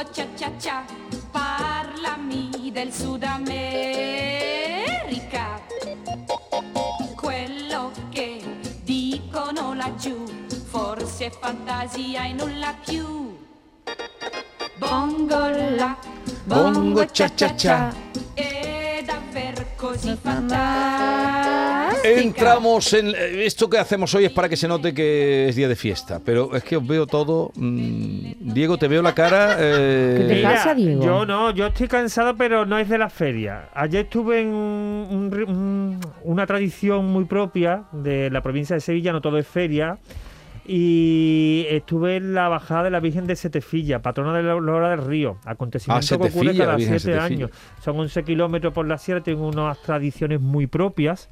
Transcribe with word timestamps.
bongo 0.00 0.12
cia 0.12 0.26
cia 0.34 0.50
cia, 0.58 0.84
parlami 1.30 2.70
del 2.72 2.90
Sud 2.90 3.22
America. 3.22 3.60
Quello 7.14 7.90
che 8.08 8.42
dicono 8.82 9.74
laggiù, 9.74 10.24
forse 10.68 11.26
è 11.26 11.30
fantasia 11.30 12.24
e 12.24 12.32
nulla 12.32 12.74
più. 12.82 13.36
Bongo 14.78 15.48
la, 15.76 15.94
bongo 16.44 17.06
cia 17.10 17.28
cia 17.34 17.54
cia, 17.54 17.94
è 18.32 19.02
davvero 19.04 19.66
così 19.76 20.16
fantastica. 20.18 21.29
Entramos 22.04 22.92
en... 22.94 23.08
eh, 23.08 23.44
Esto 23.44 23.68
que 23.68 23.78
hacemos 23.78 24.14
hoy 24.14 24.24
es 24.24 24.32
para 24.32 24.48
que 24.48 24.56
se 24.56 24.66
note 24.66 24.94
que 24.94 25.48
es 25.48 25.56
día 25.56 25.68
de 25.68 25.76
fiesta, 25.76 26.20
pero 26.24 26.54
es 26.56 26.62
que 26.64 26.76
os 26.76 26.86
veo 26.86 27.06
todo... 27.06 27.50
mm, 27.54 28.32
Diego, 28.54 28.78
te 28.78 28.88
veo 28.88 29.02
la 29.02 29.14
cara... 29.14 29.56
eh, 29.58 30.16
¿Qué 30.28 30.34
te 30.36 30.42
pasa, 30.42 30.74
Diego? 30.74 31.04
Yo 31.04 31.26
no, 31.26 31.50
yo 31.52 31.66
estoy 31.66 31.88
cansado, 31.88 32.34
pero 32.36 32.64
no 32.66 32.78
es 32.78 32.88
de 32.88 32.98
la 32.98 33.10
feria. 33.10 33.68
Ayer 33.74 34.04
estuve 34.04 34.40
en 34.40 34.48
un 34.48 34.90
un- 35.46 36.00
una 36.24 36.46
tradición 36.46 37.06
muy 37.06 37.24
propia 37.24 37.84
de 37.92 38.30
la 38.30 38.42
provincia 38.42 38.74
de 38.74 38.80
Sevilla, 38.80 39.12
no 39.12 39.20
todo 39.20 39.38
es 39.38 39.46
feria. 39.46 39.98
Y 40.66 41.66
estuve 41.68 42.16
en 42.16 42.32
la 42.34 42.48
bajada 42.48 42.84
de 42.84 42.90
la 42.90 43.00
Virgen 43.00 43.26
de 43.26 43.34
Setefilla, 43.34 44.02
patrona 44.02 44.36
de 44.36 44.42
la 44.44 44.52
Aurora 44.52 44.90
del 44.90 45.04
Río. 45.04 45.38
Acontecimiento 45.44 46.06
que 46.18 46.28
ocurre 46.28 46.56
cada 46.58 46.76
siete 46.78 47.18
años. 47.18 47.50
Son 47.82 47.98
11 47.98 48.22
kilómetros 48.22 48.72
por 48.72 48.86
la 48.86 48.96
sierra, 48.98 49.20
tienen 49.22 49.42
unas 49.42 49.80
tradiciones 49.82 50.40
muy 50.40 50.66
propias. 50.66 51.28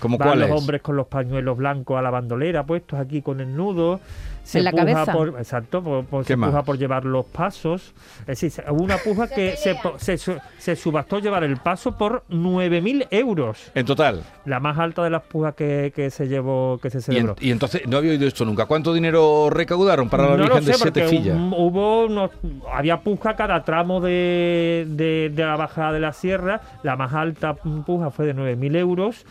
¿Cómo 0.00 0.18
Van 0.18 0.28
cuál 0.28 0.40
los 0.40 0.50
es? 0.50 0.54
hombres 0.56 0.82
con 0.82 0.96
los 0.96 1.06
pañuelos 1.06 1.56
blancos 1.56 1.98
a 1.98 2.02
la 2.02 2.10
bandolera, 2.10 2.64
puestos 2.64 2.98
aquí 2.98 3.22
con 3.22 3.40
el 3.40 3.56
nudo. 3.56 4.00
Se 4.42 4.58
¿En 4.58 4.64
la 4.64 4.72
cabeza? 4.72 5.10
Por, 5.10 5.28
exacto, 5.38 5.82
por, 5.82 6.04
por- 6.04 6.22
¿Qué 6.24 6.34
se 6.34 6.36
más? 6.36 6.50
puja 6.50 6.62
por 6.64 6.76
llevar 6.76 7.06
los 7.06 7.24
pasos. 7.24 7.94
Es 8.20 8.26
decir, 8.26 8.50
se- 8.50 8.64
hubo 8.70 8.82
una 8.84 8.98
puja 8.98 9.26
que 9.28 9.56
se, 9.56 9.74
po- 9.76 9.94
se, 9.98 10.18
su- 10.18 10.36
se 10.58 10.76
subastó 10.76 11.18
llevar 11.18 11.44
el 11.44 11.56
paso 11.56 11.96
por 11.96 12.24
9.000 12.28 13.06
euros. 13.10 13.70
En 13.74 13.86
total. 13.86 14.22
La 14.44 14.60
más 14.60 14.78
alta 14.78 15.02
de 15.02 15.08
las 15.08 15.22
pujas 15.22 15.54
que, 15.54 15.94
que 15.96 16.10
se 16.10 16.28
llevó, 16.28 16.78
que 16.82 16.90
se 16.90 16.98
Y, 16.98 17.00
en- 17.00 17.02
celebró. 17.04 17.36
y 17.40 17.50
entonces, 17.52 17.86
no 17.86 17.96
había 17.96 18.10
oído 18.10 18.26
esto 18.28 18.44
nunca. 18.44 18.66
¿Cuánto 18.66 18.92
dinero 18.92 19.48
recaudaron 19.48 20.10
para 20.10 20.24
la 20.24 20.30
no 20.36 20.42
Virgen 20.42 20.56
lo 20.56 20.62
sé, 20.62 20.70
de 20.72 20.74
Setefilla? 20.78 21.34
hu- 21.36 21.54
hubo 21.56 22.04
unos, 22.04 22.30
había 22.70 23.00
puja 23.00 23.36
cada 23.36 23.64
tramo 23.64 24.02
de, 24.02 24.84
de- 24.90 25.30
de 25.34 25.42
la 25.42 25.56
bajada 25.56 25.92
de 25.92 26.00
la 26.00 26.12
sierra. 26.12 26.60
La 26.82 26.96
más 26.96 27.14
alta 27.14 27.54
puja 27.54 28.10
fue 28.10 28.26
de 28.26 28.34
9.000 28.34 28.76
euros. 28.76 29.24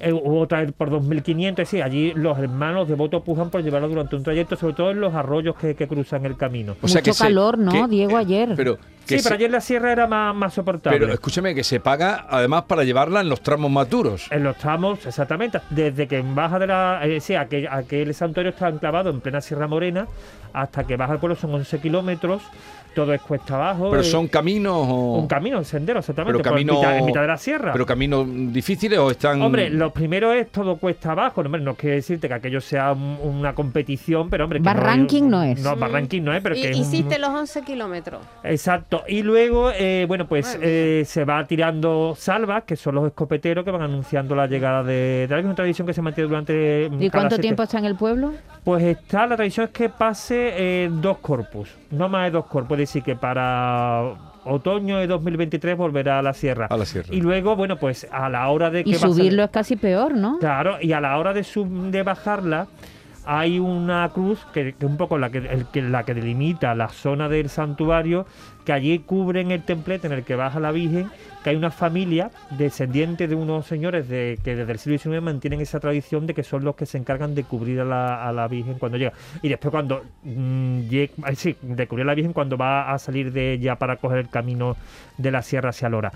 Eh, 0.00 0.12
hubo 0.12 0.40
otra 0.40 0.66
por 0.76 0.90
2.500. 0.90 1.64
Sí, 1.66 1.80
allí 1.80 2.12
los 2.14 2.38
hermanos 2.38 2.88
devotos 2.88 3.22
pujan 3.22 3.50
por 3.50 3.62
llevarlo 3.62 3.88
durante 3.88 4.16
un 4.16 4.22
trayecto, 4.22 4.56
sobre 4.56 4.74
todo 4.74 4.90
en 4.90 5.00
los 5.00 5.14
arroyos 5.14 5.56
que, 5.56 5.74
que 5.74 5.86
cruzan 5.88 6.24
el 6.26 6.36
camino. 6.36 6.76
O 6.80 6.88
sea 6.88 7.00
Mucho 7.00 7.14
calor, 7.24 7.58
¿no, 7.58 7.72
que- 7.72 7.88
Diego, 7.88 8.18
eh, 8.18 8.20
ayer? 8.20 8.52
Pero, 8.56 8.76
que 8.76 9.16
Sí, 9.16 9.18
se- 9.18 9.24
pero 9.24 9.34
ayer 9.36 9.50
la 9.50 9.60
sierra 9.60 9.92
era 9.92 10.06
más, 10.06 10.34
más 10.34 10.52
soportable. 10.54 10.98
pero 10.98 11.12
escúchame, 11.12 11.54
que 11.54 11.64
se 11.64 11.80
paga 11.80 12.26
además 12.28 12.64
para 12.64 12.84
llevarla 12.84 13.20
en 13.22 13.28
los 13.28 13.40
tramos 13.40 13.70
más 13.70 13.88
duros. 13.88 14.26
En 14.30 14.44
los 14.44 14.56
tramos, 14.56 15.04
exactamente, 15.06 15.60
desde 15.70 16.06
que 16.06 16.22
baja 16.22 16.58
de 16.58 16.66
la. 16.66 17.00
Eh, 17.04 17.20
sí, 17.20 17.34
aquel, 17.34 17.66
aquel 17.68 18.12
santuario 18.14 18.50
está 18.50 18.68
enclavado 18.68 19.10
en 19.10 19.20
plena 19.20 19.40
Sierra 19.40 19.66
Morena, 19.66 20.06
hasta 20.52 20.84
que 20.84 20.96
baja 20.96 21.12
al 21.12 21.18
pueblo 21.20 21.36
son 21.36 21.54
11 21.54 21.78
kilómetros, 21.80 22.42
todo 22.94 23.12
es 23.12 23.20
cuesta 23.20 23.54
abajo. 23.54 23.90
Pero 23.90 24.02
eh, 24.02 24.04
son 24.04 24.26
caminos 24.26 24.74
o... 24.88 25.18
Un 25.18 25.28
camino, 25.28 25.58
un 25.58 25.64
sendero, 25.64 26.00
exactamente, 26.00 26.38
Pero 26.42 26.50
camino- 26.52 26.74
mitad- 26.80 26.98
en 26.98 27.04
mitad 27.06 27.20
de 27.20 27.26
la 27.28 27.36
sierra. 27.36 27.72
¿Pero 27.72 27.86
caminos 27.86 28.26
difíciles 28.52 28.98
o 28.98 29.10
están...? 29.10 29.40
Hombre, 29.40 29.70
lo 29.70 29.92
primero 29.92 30.32
es 30.32 30.50
todo 30.50 30.76
cuesta 30.78 31.12
abajo. 31.12 31.42
No, 31.42 31.46
hombre, 31.46 31.60
no 31.60 31.74
quiere 31.74 31.96
decirte 31.96 32.26
que 32.26 32.34
aquello 32.34 32.60
sea 32.60 32.92
un- 32.92 33.18
una 33.22 33.54
competición, 33.54 34.28
pero 34.30 34.44
hombre. 34.44 34.58
Barranking 34.58 35.28
no 35.30 35.42
es. 35.44 35.60
No, 35.62 35.76
barranking 35.76 36.24
no 36.24 36.32
es, 36.34 36.42
pero 36.42 36.56
Y- 36.56 36.62
que 36.62 36.70
es 36.70 36.76
un- 36.76 36.82
hiciste 36.82 37.18
los 37.20 37.30
11 37.30 37.62
kilómetros. 37.62 38.20
Exacto. 38.42 39.04
Y 39.06 39.22
luego, 39.22 39.70
eh, 39.70 40.04
bueno, 40.08 40.26
pues 40.26 40.58
eh, 40.60 41.04
se 41.06 41.24
va 41.24 41.46
tirando 41.46 42.14
salvas, 42.16 42.64
que 42.64 42.74
son 42.74 42.96
los 42.96 43.06
escopeteros 43.06 43.64
que 43.64 43.70
van 43.70 43.82
anunciando 43.82 44.34
la 44.34 44.46
llegada 44.48 44.82
de, 44.82 45.26
de 45.28 45.34
alguna 45.36 45.54
tradición 45.54 45.86
que 45.86 45.92
se 45.94 46.02
mantiene 46.02 46.28
durante. 46.28 46.88
mm, 46.90 47.02
¿Y 47.02 47.10
cuánto 47.10 47.30
siete- 47.36 47.42
tiempo 47.42 47.62
está 47.62 47.78
en 47.78 47.84
el 47.84 47.94
pueblo? 47.94 48.32
Pues 48.64 48.82
está, 48.82 49.26
la 49.26 49.36
tradición 49.36 49.66
es 49.66 49.72
que 49.72 49.88
pase 49.88 50.37
eh, 50.56 50.90
dos 50.90 51.18
corpus, 51.18 51.70
no 51.90 52.08
más 52.08 52.24
de 52.26 52.30
dos 52.32 52.46
corpus, 52.46 52.74
es 52.74 52.80
decir, 52.88 53.02
que 53.02 53.16
para 53.16 54.14
otoño 54.44 54.98
de 54.98 55.06
2023 55.06 55.76
volverá 55.76 56.18
a 56.18 56.22
la 56.22 56.32
sierra. 56.32 56.66
A 56.70 56.76
la 56.76 56.84
sierra. 56.86 57.08
Y 57.12 57.20
luego, 57.20 57.54
bueno, 57.56 57.76
pues 57.76 58.06
a 58.10 58.28
la 58.28 58.48
hora 58.48 58.70
de 58.70 58.84
que 58.84 58.90
Y 58.90 58.94
a 58.94 58.98
subirlo 58.98 59.44
es 59.44 59.50
casi 59.50 59.76
peor, 59.76 60.14
¿no? 60.14 60.38
Claro, 60.38 60.76
y 60.80 60.92
a 60.92 61.00
la 61.00 61.18
hora 61.18 61.32
de, 61.34 61.44
sub- 61.44 61.90
de 61.90 62.02
bajarla 62.02 62.66
hay 63.30 63.58
una 63.58 64.08
cruz 64.08 64.46
que, 64.54 64.72
que 64.72 64.86
un 64.86 64.96
poco 64.96 65.18
la 65.18 65.28
que, 65.28 65.42
la 65.82 66.04
que 66.04 66.14
delimita 66.14 66.74
la 66.74 66.88
zona 66.88 67.28
del 67.28 67.50
santuario, 67.50 68.24
que 68.64 68.72
allí 68.72 69.00
cubren 69.00 69.50
el 69.50 69.64
templete 69.64 70.06
en 70.06 70.14
el 70.14 70.24
que 70.24 70.34
baja 70.34 70.58
la 70.60 70.72
Virgen, 70.72 71.10
que 71.44 71.50
hay 71.50 71.56
una 71.56 71.70
familia 71.70 72.30
descendiente 72.56 73.28
de 73.28 73.34
unos 73.34 73.66
señores 73.66 74.08
de, 74.08 74.38
que 74.42 74.56
desde 74.56 74.72
el 74.72 74.78
siglo 74.78 74.98
XIX 74.98 75.20
mantienen 75.20 75.60
esa 75.60 75.78
tradición 75.78 76.26
de 76.26 76.32
que 76.32 76.42
son 76.42 76.64
los 76.64 76.74
que 76.74 76.86
se 76.86 76.96
encargan 76.96 77.34
de 77.34 77.44
cubrir 77.44 77.80
a 77.80 77.84
la, 78.32 78.48
Virgen 78.48 78.78
cuando 78.78 78.96
llega. 78.96 79.12
Y 79.42 79.50
después 79.50 79.72
cuando 79.72 80.04
mm, 80.22 80.80
ay, 81.22 81.36
sí, 81.36 81.54
de 81.60 81.86
cubrir 81.86 82.04
a 82.04 82.06
la 82.06 82.14
Virgen 82.14 82.32
cuando 82.32 82.56
va 82.56 82.90
a 82.90 82.98
salir 82.98 83.30
de 83.30 83.52
ella 83.52 83.76
para 83.76 83.96
coger 83.96 84.20
el 84.20 84.30
camino 84.30 84.74
de 85.18 85.30
la 85.30 85.42
sierra 85.42 85.68
hacia 85.68 85.90
Lora. 85.90 86.12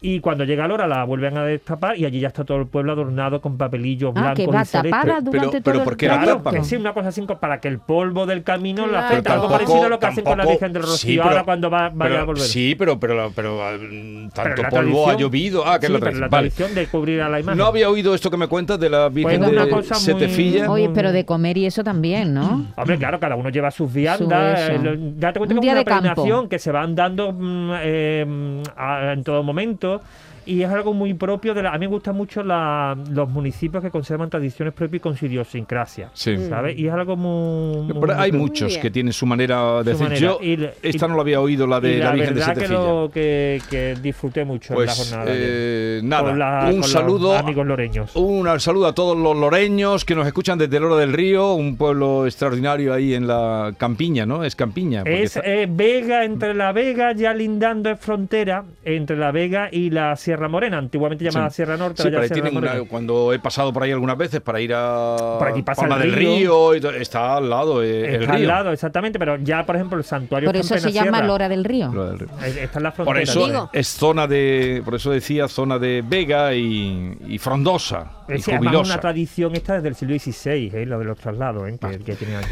Y 0.00 0.20
cuando 0.20 0.44
llega 0.44 0.68
Lora 0.68 0.86
la 0.86 1.02
vuelven 1.02 1.36
a 1.38 1.44
destapar 1.44 1.98
y 1.98 2.04
allí 2.04 2.20
ya 2.20 2.28
está 2.28 2.44
todo 2.44 2.58
el 2.58 2.66
pueblo 2.68 2.92
adornado 2.92 3.40
con 3.40 3.56
papelillos 3.58 4.12
Ah, 4.14 4.20
blancos 4.32 4.36
que 4.44 4.46
va 4.46 4.62
y 4.62 4.66
tapada 4.90 5.02
Pero- 5.02 5.20
durante 5.22 5.60
pero 5.60 5.74
todo 5.78 5.84
¿por 5.84 5.92
el 5.94 5.96
qué 5.98 6.06
la 6.06 6.18
Claro, 6.22 6.36
tapan? 6.36 6.54
que 6.54 6.62
sí, 6.64 6.76
una 6.76 6.92
cosa 6.94 7.08
así 7.08 7.26
co- 7.26 7.38
para 7.38 7.58
que 7.58 7.66
el 7.66 7.80
polvo 7.80 8.24
del 8.24 8.44
camino 8.44 8.82
la 8.86 8.88
Claro. 8.90 9.06
afecte. 9.06 9.22
Pero 9.24 9.34
Algo 9.34 9.42
tampoco- 9.48 9.58
parecido 9.64 9.86
a 9.86 9.88
lo 9.88 9.98
que 9.98 10.06
hacen 10.06 10.24
con 10.24 10.30
la 10.38 10.44
tampoco- 10.44 10.52
Virgen 10.60 10.72
del 10.72 10.82
Rocío 10.82 10.96
sí, 11.10 11.18
ahora 11.18 11.30
pero- 11.32 11.44
cuando 11.46 11.70
va, 11.70 11.88
vaya 11.88 12.10
Pero- 12.10 12.18
a 12.20 12.24
volver. 12.24 12.42
Sí, 12.44 12.74
pero, 12.78 13.00
pero, 13.00 13.32
pero, 13.34 13.60
ah, 13.66 13.72
mm, 13.76 14.28
tanto 14.28 14.62
la 14.62 14.68
polvo 14.70 15.10
ha 15.10 15.16
llovido. 15.16 15.66
Ah, 15.66 15.80
que 15.80 15.86
es 15.86 15.88
sí, 15.88 15.92
la 15.94 15.98
pero 15.98 16.10
tradición. 16.12 16.20
la 16.20 16.28
Vale. 16.28 16.50
tradición 16.50 16.74
de 16.76 16.86
cubrir 16.86 17.20
a 17.22 17.28
la 17.28 17.40
imagen. 17.40 17.58
No 17.58 17.64
había 17.66 17.90
oído 17.90 18.14
esto 18.14 18.30
que 18.30 18.36
me 18.36 18.46
cuentas 18.46 18.78
de 18.78 18.90
la 18.90 19.08
Virgen 19.08 19.40
Pues 19.40 19.50
una 19.52 19.64
de 19.64 19.70
cosa 19.72 19.94
muy- 19.94 20.02
Setefilla. 20.04 20.70
Oye, 20.70 20.90
pero 20.94 21.10
de 21.10 21.24
comer 21.24 21.58
y 21.58 21.66
eso 21.66 21.82
también, 21.82 22.32
¿no? 22.34 22.66
Hombre, 22.76 22.98
claro, 22.98 23.18
cada 23.18 23.34
uno 23.34 23.48
lleva 23.48 23.72
sus 23.72 23.92
viandas. 23.92 24.60
Su 24.64 24.72
eh, 24.72 24.78
lo- 24.80 24.94
ya 25.18 25.32
te 25.32 25.40
cuento 25.40 25.54
Un 25.54 25.56
como 25.58 25.62
día 25.62 25.72
una 25.72 25.82
peregrinación 25.84 26.48
que 26.48 26.60
se 26.60 26.70
van 26.70 26.94
dando 26.94 27.32
mm, 27.32 27.70
eh, 27.82 28.62
a- 28.76 29.12
en 29.14 29.24
todo 29.24 29.42
momento. 29.42 29.87
achou 29.94 30.00
Y 30.48 30.62
es 30.62 30.70
algo 30.70 30.94
muy 30.94 31.12
propio 31.14 31.52
de 31.52 31.62
la. 31.62 31.70
A 31.74 31.78
mí 31.78 31.86
me 31.86 31.92
gustan 31.92 32.16
mucho 32.16 32.42
la- 32.42 32.96
los 33.10 33.28
municipios 33.28 33.82
que 33.82 33.90
conservan 33.90 34.30
tradiciones 34.30 34.72
propias 34.72 34.98
y 34.98 35.00
con 35.00 35.14
su 35.16 35.26
idiosincrasia. 35.26 36.10
Sí. 36.14 36.36
¿Sabes? 36.48 36.78
Y 36.78 36.86
es 36.86 36.92
algo 36.92 37.16
muy. 37.16 37.86
hay 38.16 38.32
muy- 38.32 38.40
muchos 38.40 38.68
bien. 38.68 38.80
que 38.80 38.90
tienen 38.90 39.12
su 39.12 39.26
manera 39.26 39.82
de 39.82 39.92
Su 39.92 39.98
decir. 39.98 40.02
manera. 40.04 40.20
Yo 40.20 40.38
Y 40.40 40.64
esta 40.82 41.06
y- 41.06 41.08
no 41.08 41.16
la 41.16 41.20
había 41.20 41.40
oído, 41.40 41.66
la 41.66 41.80
de 41.80 41.92
y 41.92 41.98
la, 41.98 42.04
la 42.06 42.12
Virgen 42.12 42.34
de 42.34 42.40
verdad 42.40 42.56
que, 42.56 42.68
lo, 42.68 43.10
que, 43.12 43.60
que 43.68 43.94
disfruté 44.00 44.44
mucho 44.46 44.72
en 44.72 44.80
la 44.80 44.84
Pues 44.86 44.96
jornada. 45.10 45.24
eh, 45.34 46.00
nada, 46.02 46.22
Con 46.30 46.38
la- 46.38 46.60
un 46.64 46.70
con 46.70 46.76
los 46.80 46.90
saludo, 46.92 47.36
amigos 47.36 47.66
loreños. 47.66 48.16
un 48.16 48.60
saludo 48.60 48.86
a 48.86 48.94
todos 48.94 49.18
los 49.18 49.36
loreños 49.36 50.04
que 50.06 50.14
nos 50.14 50.26
escuchan 50.26 50.58
desde 50.58 50.80
Lora 50.80 50.96
del 50.96 51.12
Río, 51.12 51.52
un 51.54 51.76
pueblo 51.76 52.24
extraordinario 52.26 52.94
ahí 52.94 53.12
en 53.12 53.26
la 53.26 53.74
Campiña, 53.76 54.24
¿no? 54.24 54.44
Es 54.44 54.56
Campiña. 54.56 55.02
Es 55.04 55.36
está- 55.36 55.40
eh, 55.44 55.66
Vega, 55.70 56.24
entre 56.24 56.54
la 56.54 56.72
Vega, 56.72 57.12
ya 57.12 57.34
lindando 57.34 57.90
es 57.90 58.00
frontera 58.00 58.64
entre 58.84 59.16
la 59.16 59.30
Vega 59.30 59.68
y 59.70 59.90
la 59.90 60.16
Sierra 60.16 60.37
Morena, 60.46 60.78
antiguamente 60.78 61.24
llamada 61.24 61.50
Sí. 61.50 61.56
Sierra 61.56 61.76
Norte, 61.76 62.02
Sí, 62.02 62.08
pero 62.08 62.18
ya 62.18 62.22
ahí 62.22 62.28
Sierra 62.28 62.50
tienen 62.50 62.62
una- 62.78 62.88
cuando 62.88 63.32
he 63.32 63.40
pasado 63.40 63.72
por 63.72 63.82
ahí 63.82 63.90
algunas 63.90 64.16
veces 64.16 64.40
para 64.40 64.60
ir 64.60 64.72
a 64.72 65.16
Por 65.40 65.48
allí 65.48 65.62
pasa 65.62 65.80
Palma 65.82 65.96
el 65.96 66.02
del 66.02 66.12
río. 66.12 66.70
Río, 66.72 66.92
y 66.96 67.00
está 67.02 67.38
al 67.38 67.50
lado 67.50 67.82
eh, 67.82 68.14
el 68.14 68.22
Está 68.22 68.34
río. 68.36 68.42
al 68.42 68.46
lado, 68.46 68.72
exactamente, 68.72 69.18
pero 69.18 69.36
ya, 69.38 69.66
por 69.66 69.74
ejemplo, 69.74 69.98
el 69.98 70.04
santuario 70.04 70.46
Por 70.48 70.56
eso 70.56 70.78
se 70.78 70.92
llama 70.92 71.18
sierra. 71.18 71.26
Lora 71.26 71.48
del 71.48 71.64
Río. 71.64 71.90
Lora 71.92 72.10
del 72.10 72.18
Río. 72.20 72.28
Eh, 72.44 72.60
Está 72.62 72.78
en 72.78 72.82
la 72.84 72.92
frontera. 72.92 73.14
Por 73.14 73.18
eso 73.22 73.46
Digo. 73.46 73.70
es 73.72 73.88
zona 73.88 74.26
de, 74.28 74.82
por 74.84 74.94
eso 74.94 75.10
decía 75.10 75.48
zona 75.48 75.78
de 75.80 76.04
Vega 76.06 76.54
y, 76.54 77.16
y 77.26 77.38
frondosa 77.38 78.10
y 78.28 78.34
Es, 78.34 78.46
además, 78.46 78.48
es 78.48 78.56
jubilosa. 78.58 78.92
una 78.92 79.00
tradición 79.00 79.54
esta 79.56 79.74
desde 79.74 79.88
el 79.88 79.94
siglo 79.94 80.18
XVI, 80.18 80.70
eh, 80.74 80.84
lo 80.86 80.98
de 80.98 81.04
los 81.06 81.18
traslados, 81.18 81.66
eh, 81.68 81.78
que, 81.80 81.98
que 81.98 82.14
tiene 82.14 82.36
años. 82.36 82.50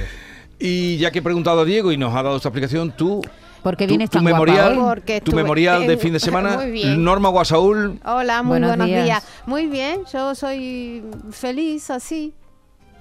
Y 0.59 0.97
ya 0.97 1.11
que 1.11 1.19
he 1.19 1.23
preguntado 1.23 1.61
a 1.61 1.65
Diego 1.67 1.93
y 1.93 1.99
nos 1.99 2.15
ha 2.15 2.22
dado 2.22 2.37
esta 2.37 2.49
explicación, 2.49 2.93
tú 2.97 3.21
¿Por 3.66 3.77
qué 3.77 3.86
tu, 3.86 3.89
vienes 3.89 4.10
tu 4.10 4.18
tan 4.18 4.22
guapa 4.22 4.39
memorial, 4.45 4.78
hoy? 4.78 5.01
Tu 5.04 5.13
estuve 5.13 5.42
memorial 5.42 5.86
de 5.89 5.92
en- 5.95 5.98
fin 5.98 6.13
de 6.13 6.21
semana, 6.28 6.57
Muy 6.59 6.71
bien. 6.71 7.03
Norma 7.03 7.30
Guasaúl, 7.30 7.98
Hola, 8.04 8.42
muy 8.45 8.51
Buenos 8.51 8.71
buenos, 8.71 8.86
días. 8.86 9.04
días. 9.04 9.24
Muy 9.47 9.66
bien, 9.66 10.03
yo 10.13 10.34
soy 10.36 11.03
feliz 11.33 11.91
así. 11.91 12.33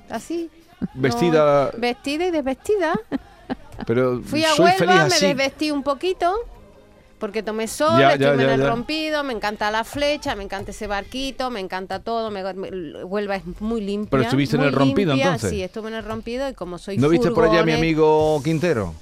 Así. 0.09 0.49
vestida, 0.95 1.69
No, 1.73 1.79
vestida 1.79 2.25
y 2.25 2.31
desvestida. 2.31 2.93
pero 3.85 4.21
Fui 4.23 4.43
a 4.43 4.49
soy 4.49 4.71
feliz 4.71 4.79
Huelva, 4.95 5.07
me 5.09 5.27
desvestí 5.27 5.69
un 5.69 5.83
poquito. 5.83 6.33
Porque 7.19 7.41
tomé 7.43 7.67
sol, 7.67 7.97
Ya, 7.99 8.11
estuve 8.11 8.25
ya, 8.25 8.33
en 8.33 8.39
ya, 8.41 8.53
el 8.55 8.59
ya. 8.61 8.67
rompido, 8.69 9.23
me 9.23 9.33
encanta 9.33 9.71
la 9.71 9.83
flecha, 9.85 10.35
me 10.35 10.43
encanta 10.43 10.71
ese 10.71 10.85
barquito, 10.85 11.49
me 11.49 11.61
encanta 11.61 11.99
todo. 11.99 12.29
Me, 12.29 12.43
me- 12.55 13.03
Huelva 13.05 13.37
es 13.37 13.43
muy 13.61 13.79
limpia. 13.81 14.09
Pero 14.11 14.23
estuviste 14.23 14.57
en 14.57 14.63
el 14.63 14.73
rompido, 14.73 15.13
limpia, 15.13 15.27
entonces. 15.27 15.49
Sí, 15.51 15.63
estuve 15.63 15.87
en 15.87 15.95
el 15.95 16.03
rompido 16.03 16.49
y 16.49 16.53
como 16.53 16.77
soy 16.77 16.97
¿No 16.97 17.07
viste 17.07 17.31
por 17.31 17.45
allá 17.45 17.61
a 17.61 17.63
mi 17.63 17.71
furgones- 17.71 17.77
amigo 17.77 18.41
Quintero? 18.43 18.93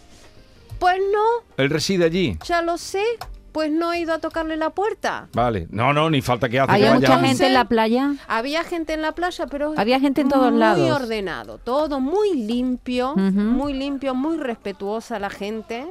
Pues 0.84 1.00
no, 1.14 1.46
Él 1.58 1.70
reside 1.70 2.06
allí. 2.06 2.38
ya 2.46 2.62
lo 2.62 2.78
sé. 2.78 3.04
Pues 3.54 3.70
no 3.72 3.94
he 3.94 4.00
ido 4.00 4.14
a 4.16 4.18
tocarle 4.18 4.58
la 4.58 4.72
puerta. 4.72 5.28
Vale. 5.34 5.68
No, 5.70 5.94
no, 5.94 6.10
ni 6.10 6.24
falta 6.24 6.50
que 6.50 6.60
hace 6.60 6.70
que 6.70 6.74
¿Había 6.74 6.96
mucha 6.96 7.20
gente 7.20 7.46
en 7.46 7.54
la 7.54 7.66
playa? 7.66 8.16
Había 8.28 8.64
gente 8.64 8.94
en 8.94 9.04
la 9.04 9.12
playa, 9.12 9.46
pero 9.46 9.74
Había 9.78 10.00
gente 10.00 10.22
en 10.22 10.30
todos 10.30 10.50
muy 10.50 10.60
lados. 10.60 10.90
ordenado, 10.90 11.60
todo 11.60 12.00
muy 12.00 12.34
limpio, 12.36 13.16
muy 13.16 13.74
limpio, 13.74 14.16
muy 14.16 14.38
respetuosa 14.38 15.20
la 15.20 15.30
gente. 15.30 15.86